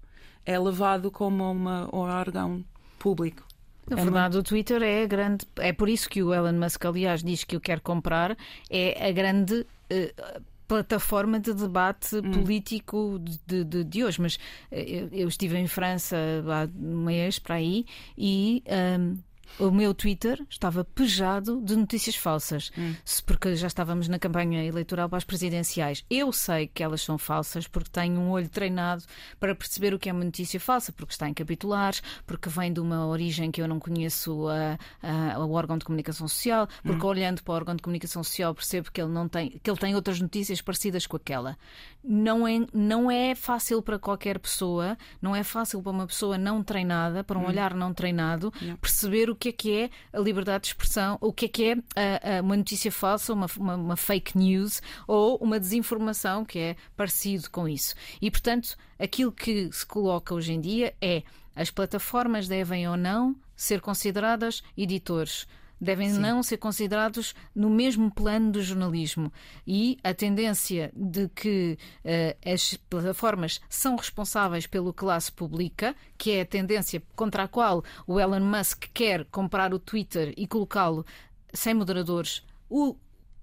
É 0.46 0.58
levado 0.58 1.10
como 1.10 1.50
uma, 1.50 1.88
um 1.94 1.98
órgão 1.98 2.64
público. 2.98 3.53
Na 3.88 3.98
é 3.98 4.02
verdade, 4.02 4.38
o 4.38 4.42
Twitter 4.42 4.82
é 4.82 5.02
a 5.02 5.06
grande. 5.06 5.46
É 5.56 5.72
por 5.72 5.88
isso 5.88 6.08
que 6.08 6.22
o 6.22 6.32
Elon 6.32 6.52
Musk, 6.52 6.84
aliás, 6.84 7.22
diz 7.22 7.44
que 7.44 7.56
o 7.56 7.60
quer 7.60 7.80
comprar. 7.80 8.36
É 8.70 9.08
a 9.08 9.12
grande. 9.12 9.66
Uh, 9.90 10.42
plataforma 10.66 11.38
de 11.38 11.52
debate 11.52 12.16
hum. 12.16 12.30
político 12.30 13.20
de, 13.46 13.64
de, 13.64 13.84
de, 13.84 14.04
hoje. 14.04 14.20
Mas 14.20 14.36
uh, 14.36 15.08
eu 15.12 15.28
estive 15.28 15.58
em 15.58 15.66
França 15.66 16.16
há 16.16 16.68
um 16.78 17.04
mês 17.04 17.38
para 17.38 17.56
aí 17.56 17.84
e. 18.16 18.62
Um, 18.98 19.18
o 19.58 19.70
meu 19.70 19.94
Twitter 19.94 20.44
estava 20.48 20.84
pejado 20.84 21.60
de 21.62 21.76
notícias 21.76 22.16
falsas, 22.16 22.70
hum. 22.76 22.94
porque 23.26 23.56
já 23.56 23.66
estávamos 23.66 24.08
na 24.08 24.18
campanha 24.18 24.64
eleitoral 24.64 25.08
para 25.08 25.18
as 25.18 25.24
presidenciais. 25.24 26.04
Eu 26.10 26.32
sei 26.32 26.68
que 26.68 26.82
elas 26.82 27.02
são 27.02 27.18
falsas 27.18 27.66
porque 27.66 27.90
tenho 27.90 28.20
um 28.20 28.30
olho 28.30 28.48
treinado 28.48 29.04
para 29.38 29.54
perceber 29.54 29.94
o 29.94 29.98
que 29.98 30.08
é 30.08 30.12
uma 30.12 30.24
notícia 30.24 30.58
falsa, 30.58 30.92
porque 30.92 31.12
está 31.12 31.28
em 31.28 31.34
capitulares, 31.34 32.02
porque 32.26 32.48
vem 32.48 32.72
de 32.72 32.80
uma 32.80 33.06
origem 33.06 33.50
que 33.50 33.60
eu 33.60 33.68
não 33.68 33.78
conheço 33.78 34.48
a, 34.48 34.78
a, 35.02 35.34
ao 35.34 35.50
órgão 35.50 35.78
de 35.78 35.84
comunicação 35.84 36.26
social, 36.28 36.68
porque 36.82 37.04
hum. 37.04 37.08
olhando 37.08 37.42
para 37.42 37.52
o 37.52 37.54
órgão 37.54 37.76
de 37.76 37.82
comunicação 37.82 38.22
social 38.22 38.54
percebo 38.54 38.90
que 38.90 39.00
ele 39.00 39.10
não 39.10 39.28
tem, 39.28 39.50
que 39.62 39.70
ele 39.70 39.78
tem 39.78 39.94
outras 39.94 40.20
notícias 40.20 40.60
parecidas 40.60 41.06
com 41.06 41.16
aquela. 41.16 41.56
Não 42.02 42.46
é, 42.46 42.66
não 42.72 43.10
é 43.10 43.34
fácil 43.34 43.80
para 43.82 43.98
qualquer 43.98 44.38
pessoa, 44.38 44.96
não 45.22 45.34
é 45.34 45.42
fácil 45.42 45.82
para 45.82 45.90
uma 45.90 46.06
pessoa 46.06 46.36
não 46.36 46.62
treinada, 46.62 47.24
para 47.24 47.38
um 47.38 47.42
hum. 47.42 47.46
olhar 47.46 47.74
não 47.74 47.94
treinado, 47.94 48.52
perceber 48.80 49.30
o 49.30 49.33
que 49.34 49.48
é 49.48 49.52
que 49.52 49.76
é 49.76 49.90
a 50.12 50.18
liberdade 50.18 50.62
de 50.62 50.68
expressão, 50.68 51.18
o 51.20 51.32
que 51.32 51.46
é 51.46 51.48
que 51.48 51.64
é 51.64 51.72
a, 51.96 52.38
a, 52.38 52.42
uma 52.42 52.56
notícia 52.56 52.90
falsa, 52.90 53.32
uma, 53.32 53.46
uma, 53.56 53.74
uma 53.76 53.96
fake 53.96 54.36
news 54.36 54.80
ou 55.06 55.36
uma 55.36 55.58
desinformação 55.60 56.44
que 56.44 56.58
é 56.58 56.76
parecido 56.96 57.50
com 57.50 57.68
isso. 57.68 57.94
E, 58.20 58.30
portanto, 58.30 58.76
aquilo 58.98 59.32
que 59.32 59.70
se 59.72 59.84
coloca 59.86 60.34
hoje 60.34 60.52
em 60.52 60.60
dia 60.60 60.94
é 61.00 61.22
as 61.56 61.70
plataformas 61.70 62.48
devem 62.48 62.88
ou 62.88 62.96
não 62.96 63.36
ser 63.56 63.80
consideradas 63.80 64.62
editores 64.76 65.46
devem 65.84 66.10
Sim. 66.10 66.20
não 66.20 66.42
ser 66.42 66.56
considerados 66.56 67.34
no 67.54 67.70
mesmo 67.70 68.10
plano 68.10 68.52
do 68.52 68.62
jornalismo. 68.62 69.32
E 69.66 69.98
a 70.02 70.12
tendência 70.12 70.92
de 70.96 71.28
que 71.28 71.78
uh, 72.04 72.52
as 72.52 72.74
plataformas 72.88 73.60
são 73.68 73.96
responsáveis 73.96 74.66
pelo 74.66 74.92
que 74.92 75.04
lá 75.04 75.18
se 75.20 75.30
publica, 75.30 75.94
que 76.18 76.32
é 76.32 76.40
a 76.40 76.46
tendência 76.46 77.02
contra 77.14 77.44
a 77.44 77.48
qual 77.48 77.84
o 78.06 78.18
Elon 78.18 78.40
Musk 78.40 78.86
quer 78.92 79.24
comprar 79.26 79.72
o 79.72 79.78
Twitter 79.78 80.32
e 80.36 80.46
colocá-lo 80.46 81.04
sem 81.52 81.74
moderadores. 81.74 82.42
O, 82.68 82.96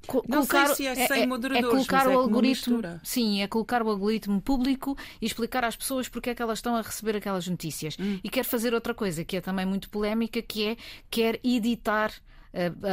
Co 0.08 0.24
não 0.28 0.46
colocar, 0.46 0.68
sei 0.68 0.76
se 0.76 0.88
é, 0.88 1.04
é 1.04 1.08
sem 1.08 1.24
é, 1.24 1.28
moderadores, 1.28 1.68
é 1.68 1.72
colocar 1.72 2.08
o 2.08 2.12
é 2.12 2.16
algoritmo, 2.16 2.82
sim, 3.04 3.42
é 3.42 3.48
colocar 3.48 3.84
o 3.84 3.90
algoritmo 3.90 4.42
público 4.42 4.98
e 5.22 5.26
explicar 5.26 5.64
às 5.64 5.76
pessoas 5.76 6.10
porque 6.10 6.32
é 6.32 6.36
que 6.36 6.42
elas 6.42 6.58
estão 6.58 6.76
a 6.76 6.82
receber 6.82 7.16
aquelas 7.16 7.48
notícias. 7.48 7.98
Hum. 8.00 8.20
E 8.24 8.30
quer 8.30 8.44
fazer 8.44 8.74
outra 8.74 8.94
coisa 8.94 9.24
que 9.24 9.38
é 9.38 9.42
também 9.42 9.66
muito 9.66 9.90
polémica, 9.90 10.42
que 10.42 10.66
é 10.66 10.78
quer 11.10 11.40
editar 11.44 12.12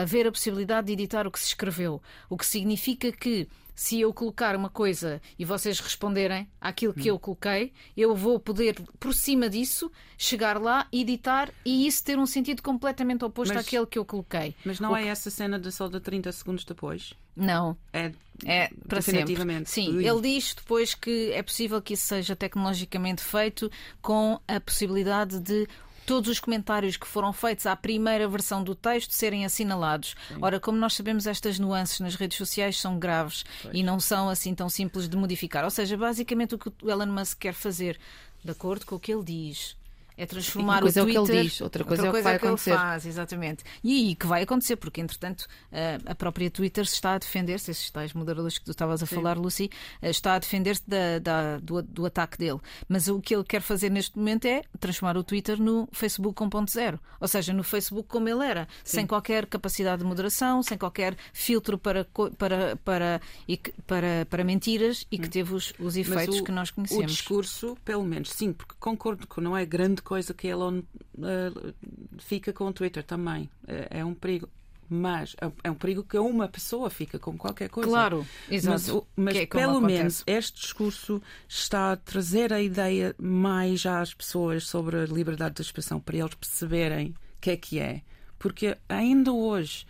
haver 0.03 0.27
a 0.27 0.33
possibilidade 0.33 0.87
de 0.89 0.93
editar 0.93 1.27
o 1.27 1.31
que 1.31 1.39
se 1.39 1.47
escreveu. 1.47 2.03
O 2.29 2.37
que 2.37 2.47
significa 2.47 3.11
que 3.13 3.49
se 3.79 4.01
eu 4.01 4.13
colocar 4.13 4.57
uma 4.57 4.69
coisa 4.69 5.23
e 5.39 5.45
vocês 5.45 5.79
responderem 5.79 6.49
àquilo 6.61 6.93
que 6.93 7.13
hum. 7.13 7.15
eu 7.15 7.19
coloquei, 7.19 7.73
eu 7.97 8.13
vou 8.13 8.41
poder, 8.41 8.75
por 8.99 9.15
cima 9.15 9.49
disso, 9.49 9.89
chegar 10.17 10.61
lá, 10.61 10.89
editar 10.93 11.53
e 11.65 11.87
isso 11.87 12.03
ter 12.03 12.19
um 12.19 12.27
sentido 12.27 12.61
completamente 12.61 13.25
oposto 13.25 13.55
mas, 13.55 13.65
àquele 13.65 13.87
que 13.87 13.97
eu 13.97 14.05
coloquei. 14.05 14.53
Mas 14.65 14.81
não 14.81 14.91
o 14.91 14.97
é 14.97 15.05
que... 15.05 15.09
essa 15.09 15.31
cena 15.31 15.61
de 15.61 15.71
só 15.71 15.87
de 15.87 16.01
30 16.01 16.33
segundos 16.33 16.65
depois? 16.65 17.15
Não. 17.37 17.77
É, 17.93 18.11
é 18.45 18.69
para 18.89 19.01
sempre. 19.01 19.37
Sim, 19.65 19.97
Ui. 19.97 20.09
ele 20.09 20.21
diz 20.23 20.55
depois 20.55 20.97
que 20.97 21.31
é 21.31 21.41
possível 21.41 21.81
que 21.81 21.95
isso 21.95 22.09
seja 22.09 22.35
tecnologicamente 22.35 23.23
feito 23.23 23.71
com 24.03 24.41
a 24.49 24.59
possibilidade 24.59 25.39
de 25.39 25.69
todos 26.09 26.31
os 26.31 26.41
comentários 26.41 26.97
que 26.97 27.07
foram 27.07 27.35
feitos 27.35 27.67
à 27.67 27.77
primeira 27.77 28.27
versão 28.27 28.65
do 28.65 28.75
texto 28.75 29.11
serem 29.11 29.45
assinalados. 29.45 30.17
Sim. 30.29 30.39
Ora, 30.41 30.59
como 30.59 30.79
nós 30.79 30.95
sabemos, 30.95 31.27
estas 31.27 31.59
nuances 31.59 32.01
nas 32.01 32.15
redes 32.15 32.39
sociais 32.39 32.81
são 32.81 32.99
graves 32.99 33.45
pois. 33.63 33.75
e 33.75 33.83
não 33.83 34.01
são 34.01 34.31
assim 34.31 34.55
tão 34.55 34.71
simples 34.71 35.07
de 35.07 35.19
modificar. 35.19 35.65
Ou 35.65 35.71
seja, 35.71 35.99
basicamente 35.99 36.55
o 36.55 36.59
que 36.59 36.71
o 36.83 36.91
Elon 36.91 37.13
Musk 37.13 37.39
quer 37.39 37.53
fazer, 37.53 37.99
de 38.43 38.51
acordo 38.51 38.87
com 38.87 38.95
o 38.95 38.99
que 38.99 39.13
ele 39.13 39.23
diz, 39.23 39.77
é 40.19 40.27
transformar 40.27 40.79
o 40.79 40.93
Twitter. 40.93 41.03
Uma 41.03 41.07
coisa 41.07 41.19
é 41.19 41.23
o 41.23 41.27
que 41.27 41.33
ele 41.33 41.43
diz, 41.45 41.61
outra 41.61 41.85
coisa, 41.85 42.03
outra 42.03 42.11
coisa 42.11 42.11
é 42.11 42.11
o 42.11 42.13
que 42.13 42.23
vai 42.23 42.33
é 42.33 42.37
acontecer. 42.37 42.75
faz, 42.75 43.07
exatamente. 43.07 43.65
E 43.83 43.93
aí 43.93 44.15
que 44.15 44.27
vai 44.27 44.43
acontecer, 44.43 44.77
porque 44.77 45.01
entretanto 45.01 45.47
a 46.05 46.15
própria 46.15 46.51
Twitter 46.51 46.87
se 46.87 46.95
está 46.95 47.15
a 47.15 47.19
defender-se, 47.19 47.71
esses 47.71 47.91
tais 47.91 48.13
moderadores 48.13 48.59
que 48.59 48.65
tu 48.65 48.73
estavas 48.73 49.03
a 49.03 49.07
Sim. 49.07 49.15
falar, 49.15 49.39
Lucy, 49.39 49.71
eh, 50.03 50.11
está 50.11 50.35
a 50.35 50.39
defender-se 50.39 50.83
do, 51.63 51.83
do, 51.83 52.07
ataque 52.07 52.37
dele. 52.37 52.59
Mas 52.89 53.09
o 53.09 53.21
que 53.21 53.35
ele 53.35 53.45
quer 53.45 53.63
fazer 53.63 53.91
neste 53.91 54.19
momento 54.19 54.47
é 54.47 54.63
transformar 54.81 55.17
o 55.17 55.23
Twitter 55.23 55.61
no 55.61 55.89
Facebook 55.93 56.43
1.0, 56.43 56.99
ou 57.21 57.29
seja, 57.29 57.53
no 57.53 57.63
Facebook 57.63 58.09
como 58.09 58.29
ele 58.29 58.45
era, 58.45 58.67
Sim. 58.83 58.99
sem 58.99 59.07
qualquer 59.07 59.47
capacidade 59.47 60.03
de 60.03 60.09
moderação, 60.09 60.63
sem 60.63 60.77
qualquer 60.77 61.17
filtro 61.33 61.79
para, 61.79 62.05
para, 62.37 62.77
para, 62.77 63.21
para, 63.87 64.27
para 64.29 64.45
mentiras 64.45 65.07
e 65.11 65.19
que 65.19 65.27
hum. 65.27 65.31
teve 65.31 65.55
os, 65.55 65.73
os 65.79 65.97
efeitos 65.97 66.41
o, 66.41 66.45
que 66.45 66.51
nós 66.51 66.71
conhecemos. 66.71 67.05
O 67.05 67.07
discurso, 67.07 67.77
pelo 67.85 68.05
menos, 68.05 68.31
sim, 68.31 68.53
porque 68.53 68.75
concordo 68.81 69.27
que 69.27 69.41
não 69.41 69.57
é 69.57 69.65
grande 69.65 70.03
coisa 70.09 70.33
que 70.33 70.47
Elon 70.47 70.79
uh, 70.79 71.75
fica 72.17 72.51
com 72.51 72.65
o 72.65 72.73
Twitter 72.73 73.05
também. 73.05 73.51
É, 73.67 73.99
é 74.01 74.05
um 74.05 74.15
perigo 74.15 74.49
mas 74.91 75.37
é, 75.39 75.53
é 75.65 75.71
um 75.71 75.75
perigo 75.75 76.03
que 76.03 76.17
uma 76.17 76.49
pessoa 76.49 76.89
fica 76.89 77.19
com 77.19 77.37
qualquer 77.37 77.69
coisa. 77.69 77.91
Claro, 77.91 78.27
exato. 78.51 79.07
Mas, 79.15 79.35
mas 79.35 79.37
é 79.37 79.45
pelo 79.45 79.83
menos 79.83 80.25
este 80.27 80.63
discurso 80.63 81.21
está 81.47 81.93
a 81.93 81.97
trazer 81.97 82.55
a 82.55 82.63
ideia 82.63 83.15
mais 83.19 83.85
às 83.85 84.15
pessoas 84.15 84.67
sobre 84.67 84.97
a 84.97 85.05
liberdade 85.05 85.57
de 85.57 85.61
expressão, 85.61 86.01
para 86.01 86.17
eles 86.17 86.33
perceberem 86.33 87.09
o 87.09 87.15
que 87.39 87.51
é 87.51 87.57
que 87.59 87.79
é. 87.79 88.01
Porque 88.39 88.79
ainda 88.89 89.31
hoje 89.31 89.85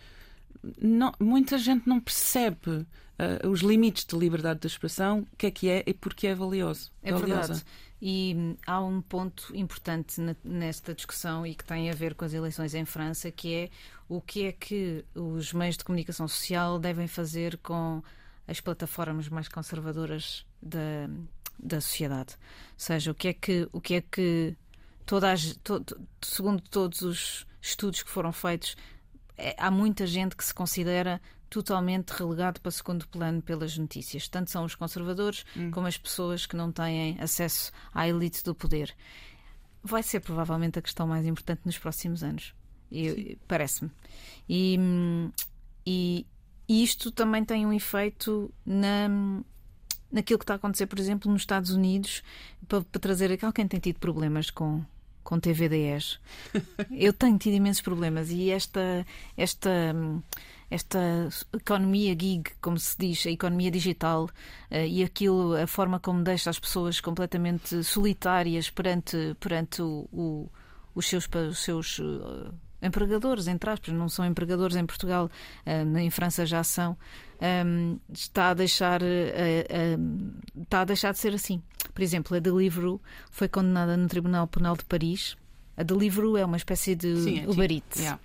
não, 0.81 1.13
muita 1.17 1.57
gente 1.57 1.87
não 1.87 2.01
percebe 2.01 2.69
uh, 2.69 3.47
os 3.49 3.61
limites 3.61 4.03
de 4.03 4.17
liberdade 4.17 4.59
de 4.59 4.67
expressão, 4.67 5.25
o 5.31 5.37
que 5.37 5.47
é 5.47 5.51
que 5.51 5.69
é 5.69 5.81
e 5.87 5.93
porque 5.93 6.27
é 6.27 6.35
valioso. 6.35 6.91
É 7.01 7.13
valiosa. 7.13 7.53
verdade. 7.53 7.65
E 8.01 8.55
há 8.65 8.79
um 8.79 9.01
ponto 9.01 9.53
importante 9.55 10.21
nesta 10.43 10.95
discussão 10.95 11.45
e 11.45 11.53
que 11.53 11.65
tem 11.65 11.89
a 11.89 11.93
ver 11.93 12.15
com 12.15 12.23
as 12.23 12.33
eleições 12.33 12.73
em 12.73 12.85
França, 12.85 13.29
que 13.29 13.53
é 13.53 13.69
o 14.07 14.21
que 14.21 14.45
é 14.45 14.51
que 14.53 15.03
os 15.13 15.51
meios 15.51 15.75
de 15.77 15.83
comunicação 15.83 16.27
social 16.27 16.79
devem 16.79 17.07
fazer 17.07 17.57
com 17.57 18.01
as 18.47 18.61
plataformas 18.61 19.27
mais 19.27 19.47
conservadoras 19.49 20.45
da, 20.61 21.09
da 21.61 21.81
sociedade. 21.81 22.35
Ou 22.35 22.73
seja, 22.77 23.11
o 23.11 23.15
que 23.15 23.27
é 23.27 23.33
que, 23.33 23.69
o 23.71 23.81
que, 23.81 23.95
é 23.95 24.01
que 24.01 24.55
todas, 25.05 25.59
segundo 26.21 26.61
todos 26.61 27.01
os 27.01 27.45
estudos 27.61 28.01
que 28.01 28.09
foram 28.09 28.31
feitos, 28.31 28.77
é, 29.37 29.55
há 29.57 29.69
muita 29.69 30.07
gente 30.07 30.35
que 30.35 30.43
se 30.43 30.53
considera 30.53 31.21
totalmente 31.49 32.11
relegado 32.11 32.61
para 32.61 32.71
segundo 32.71 33.07
plano 33.07 33.41
pelas 33.41 33.77
notícias. 33.77 34.27
Tanto 34.27 34.51
são 34.51 34.63
os 34.65 34.75
conservadores 34.75 35.45
hum. 35.57 35.71
como 35.71 35.87
as 35.87 35.97
pessoas 35.97 36.45
que 36.45 36.55
não 36.55 36.71
têm 36.71 37.19
acesso 37.19 37.71
à 37.93 38.07
elite 38.07 38.43
do 38.43 38.53
poder. 38.53 38.95
Vai 39.83 40.03
ser 40.03 40.19
provavelmente 40.19 40.79
a 40.79 40.81
questão 40.81 41.07
mais 41.07 41.25
importante 41.25 41.61
nos 41.65 41.77
próximos 41.77 42.23
anos. 42.23 42.53
Parece-me. 43.47 43.91
E, 44.47 44.77
e, 45.85 46.25
e 46.67 46.83
isto 46.83 47.11
também 47.11 47.45
tem 47.45 47.65
um 47.65 47.73
efeito 47.73 48.53
na, 48.65 49.07
naquilo 50.11 50.39
que 50.39 50.43
está 50.43 50.53
a 50.53 50.57
acontecer, 50.57 50.87
por 50.87 50.99
exemplo, 50.99 51.31
nos 51.31 51.43
Estados 51.43 51.71
Unidos, 51.71 52.23
para, 52.67 52.81
para 52.81 53.01
trazer 53.01 53.31
aqui 53.31 53.45
alguém 53.45 53.67
tem 53.67 53.79
tido 53.79 53.99
problemas 53.99 54.49
com 54.49 54.83
com 55.23 55.39
TVDs. 55.39 56.19
Eu 56.89 57.13
tenho 57.13 57.37
tido 57.37 57.53
imensos 57.53 57.83
problemas 57.83 58.31
e 58.31 58.49
esta 58.49 59.05
esta 59.37 59.93
esta 60.69 61.29
economia 61.53 62.15
gig, 62.19 62.51
como 62.61 62.77
se 62.77 62.95
diz, 62.97 63.25
a 63.25 63.31
economia 63.31 63.71
digital 63.71 64.25
uh, 64.25 64.75
e 64.75 65.03
aquilo, 65.03 65.55
a 65.55 65.65
forma 65.65 65.99
como 65.99 66.23
deixa 66.23 66.49
as 66.49 66.59
pessoas 66.59 67.01
completamente 67.01 67.83
solitárias 67.83 68.69
perante, 68.69 69.35
perante 69.39 69.81
o, 69.81 70.07
o, 70.11 70.49
os 70.93 71.07
seus, 71.07 71.27
os 71.49 71.59
seus 71.59 71.99
uh, 71.99 72.53
empregadores, 72.81 73.47
entre 73.47 73.69
aspas, 73.69 73.93
não 73.93 74.07
são 74.07 74.25
empregadores 74.25 74.75
em 74.75 74.85
Portugal, 74.85 75.29
uh, 75.65 75.97
em 75.97 76.09
França 76.11 76.45
já 76.45 76.63
são, 76.63 76.95
ehm, 77.41 77.97
está 78.13 78.49
a 78.49 78.53
deixar 78.53 79.01
está 80.61 80.81
a 80.81 80.85
deixar 80.85 81.11
de 81.11 81.19
ser 81.19 81.33
assim. 81.33 81.61
Por 81.93 82.03
exemplo, 82.03 82.37
a 82.37 82.39
Deliveroo 82.39 83.01
foi 83.31 83.47
condenada 83.47 83.97
no 83.97 84.07
Tribunal 84.07 84.47
Penal 84.47 84.77
de 84.77 84.85
Paris. 84.85 85.35
A 85.75 85.83
Deliveroo 85.83 86.37
é 86.37 86.45
uma 86.45 86.57
espécie 86.57 86.95
de 86.95 87.17
Sim, 87.17 87.39
é 87.39 87.49
Uber 87.49 87.71
Eats. 87.71 87.99
Yeah 87.99 88.19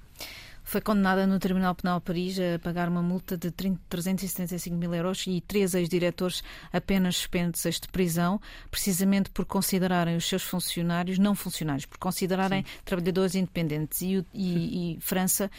foi 0.65 0.81
condenada 0.81 1.27
no 1.27 1.39
Tribunal 1.39 1.75
Penal 1.75 2.01
de 2.01 2.05
Paris 2.07 2.39
a 2.39 2.59
pagar 2.59 2.89
uma 2.89 3.03
multa 3.03 3.37
de 3.37 3.51
30, 3.51 3.81
375 3.89 4.77
mil 4.77 4.95
euros 4.95 5.25
e 5.27 5.41
três 5.43 5.75
ex-diretores 5.75 6.43
apenas 6.73 7.17
suspensos 7.17 7.79
de 7.79 7.89
prisão, 7.89 8.41
precisamente 8.71 9.31
por 9.31 9.45
considerarem 9.45 10.17
os 10.17 10.27
seus 10.27 10.43
funcionários 10.43 11.19
não 11.19 11.35
funcionários, 11.35 11.85
por 11.85 11.99
considerarem 11.99 12.65
Sim. 12.65 12.71
trabalhadores 12.85 13.35
independentes. 13.35 14.01
E, 14.01 14.25
e, 14.33 14.95
e 14.95 15.01
França 15.01 15.51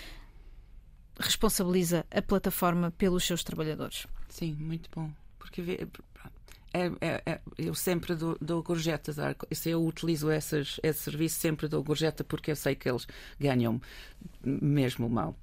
responsabiliza 1.19 2.05
a 2.11 2.21
plataforma 2.21 2.91
pelos 2.91 3.23
seus 3.23 3.43
trabalhadores. 3.43 4.07
Sim, 4.27 4.53
muito 4.53 4.89
bom. 4.93 5.09
Porque 5.37 5.87
é, 6.75 6.91
é, 6.99 7.21
é, 7.25 7.39
eu 7.57 7.73
sempre 7.73 8.15
dou, 8.15 8.37
dou 8.41 8.61
gorjetas. 8.61 9.15
Se 9.51 9.69
eu 9.69 9.85
utilizo 9.85 10.29
essas, 10.29 10.77
esse 10.83 10.99
serviço, 10.99 11.39
sempre 11.39 11.69
dou 11.69 11.81
gorjeta 11.81 12.23
porque 12.23 12.51
eu 12.51 12.55
sei 12.55 12.75
que 12.75 12.89
eles 12.89 13.07
ganham 13.39 13.81
mesmo 14.43 15.09
mal. 15.09 15.35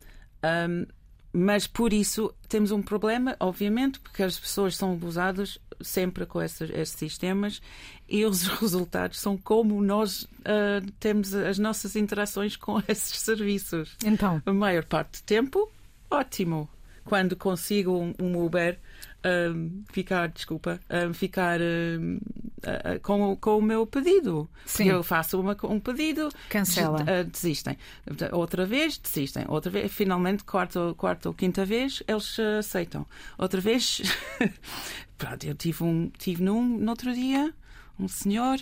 Um, 0.44 0.86
mas 1.32 1.66
por 1.66 1.94
isso 1.94 2.34
temos 2.46 2.70
um 2.70 2.82
problema, 2.82 3.34
obviamente, 3.40 3.98
porque 4.00 4.22
as 4.22 4.38
pessoas 4.38 4.76
são 4.76 4.92
abusadas 4.92 5.58
sempre 5.80 6.26
com 6.26 6.42
esses, 6.42 6.68
esses 6.70 6.94
sistemas 6.96 7.62
e 8.06 8.26
os 8.26 8.42
resultados 8.60 9.18
são 9.18 9.38
como 9.38 9.80
nós 9.80 10.24
uh, 10.24 10.92
temos 11.00 11.32
as 11.32 11.58
nossas 11.58 11.96
interações 11.96 12.56
com 12.56 12.78
esses 12.86 13.18
serviços. 13.18 13.96
Então, 14.04 14.42
A 14.44 14.52
maior 14.52 14.84
parte 14.84 15.22
do 15.22 15.24
tempo, 15.24 15.70
ótimo. 16.10 16.68
Quando 17.04 17.34
consigo 17.34 17.98
um, 17.98 18.14
um 18.20 18.44
Uber 18.44 18.78
um, 19.24 19.82
ficar, 19.92 20.28
desculpa, 20.28 20.80
um, 21.08 21.12
ficar 21.14 21.60
um, 21.60 22.16
uh, 22.16 22.96
uh, 22.96 23.00
com, 23.02 23.32
o- 23.32 23.36
com 23.36 23.58
o 23.58 23.62
meu 23.62 23.86
pedido. 23.86 24.48
Sim. 24.66 24.88
Eu 24.88 25.02
faço 25.02 25.40
uma- 25.40 25.56
um 25.64 25.78
pedido, 25.80 26.28
Cancela. 26.48 27.02
des- 27.04 27.20
uh, 27.26 27.30
desistem. 27.30 27.78
Outra 28.32 28.64
vez, 28.66 28.98
desistem. 28.98 29.44
Outra 29.48 29.70
vez, 29.70 29.92
finalmente, 29.92 30.44
quarta, 30.44 30.94
quarta 30.96 31.28
ou 31.28 31.34
quinta 31.34 31.64
vez, 31.64 32.02
eles 32.08 32.36
uh, 32.38 32.58
aceitam. 32.58 33.06
Outra 33.38 33.60
vez, 33.60 34.02
pronto, 35.18 35.44
eu 35.44 35.54
tive, 35.54 35.84
um, 35.84 36.10
tive 36.18 36.42
num, 36.42 36.62
no 36.78 36.90
outro 36.90 37.12
dia, 37.14 37.52
um 37.98 38.08
senhor. 38.08 38.58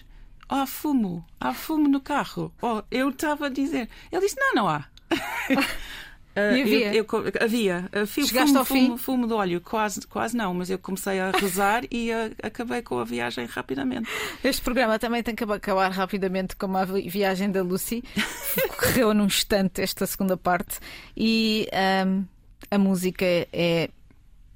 Há 0.52 0.66
fumo, 0.66 1.24
há 1.38 1.54
fumo 1.54 1.86
no 1.86 2.00
carro. 2.00 2.52
Oh, 2.60 2.82
eu 2.90 3.10
estava 3.10 3.46
a 3.46 3.48
dizer. 3.48 3.88
Ele 4.10 4.20
disse: 4.20 4.34
Não, 4.36 4.52
não 4.52 4.68
há. 4.68 4.84
Ah, 6.36 6.56
E 6.56 6.62
havia? 6.62 6.94
eu- 6.94 7.04
eu 7.10 7.32
havia. 7.44 7.88
Ah, 7.92 8.06
Chegaste 8.06 8.46
fumo, 8.48 8.58
ao 8.58 8.64
fim? 8.64 8.96
fumo 8.96 9.26
de 9.26 9.32
óleo, 9.32 9.60
quase, 9.60 10.06
quase 10.06 10.36
não, 10.36 10.54
mas 10.54 10.70
eu 10.70 10.78
comecei 10.78 11.18
a 11.18 11.30
rezar 11.32 11.82
e 11.90 12.12
ah, 12.12 12.30
acabei 12.42 12.82
com 12.82 12.98
a 12.98 13.04
viagem 13.04 13.46
rapidamente. 13.46 14.08
este 14.44 14.62
programa 14.62 14.98
também 14.98 15.22
tem 15.22 15.34
que 15.34 15.42
acabar 15.44 15.90
rapidamente 15.90 16.54
como 16.54 16.76
a 16.76 16.84
vi- 16.84 17.08
viagem 17.08 17.50
da 17.50 17.62
Lucy. 17.62 18.04
Correu 18.78 19.12
num 19.12 19.24
instante 19.26 19.80
esta 19.82 20.06
segunda 20.06 20.36
parte 20.36 20.78
e 21.16 21.68
ahm, 21.72 22.22
a 22.70 22.78
música 22.78 23.24
é. 23.52 23.90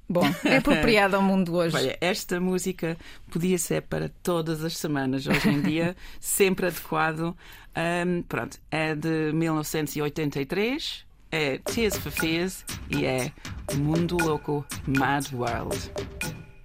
Bom, 0.07 0.21
é 0.45 0.57
apropriada 0.57 1.17
ao 1.17 1.23
mundo 1.23 1.45
de 1.45 1.51
hoje. 1.57 1.75
Olha, 1.75 1.97
esta 1.99 2.39
música 2.39 2.95
podia 3.31 3.57
ser 3.57 3.81
para 3.81 4.07
todas 4.23 4.63
as 4.63 4.77
semanas 4.77 5.25
hoje 5.27 5.49
em 5.49 5.61
dia, 5.61 5.95
sempre 6.21 6.67
adequado. 6.67 7.35
Ahm, 7.75 8.21
pronto, 8.29 8.57
é 8.71 8.95
de 8.95 9.33
1983, 9.33 11.04
é 11.35 11.57
Tears 11.57 11.97
for 11.97 12.11
Fears 12.11 12.65
e 12.89 13.05
é 13.05 13.31
Mundo 13.75 14.17
Louco 14.17 14.65
Mad 14.87 15.25
World. 15.33 15.91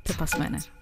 Até 0.05 0.15
para 0.15 0.25
a 0.25 0.27
semana. 0.27 0.80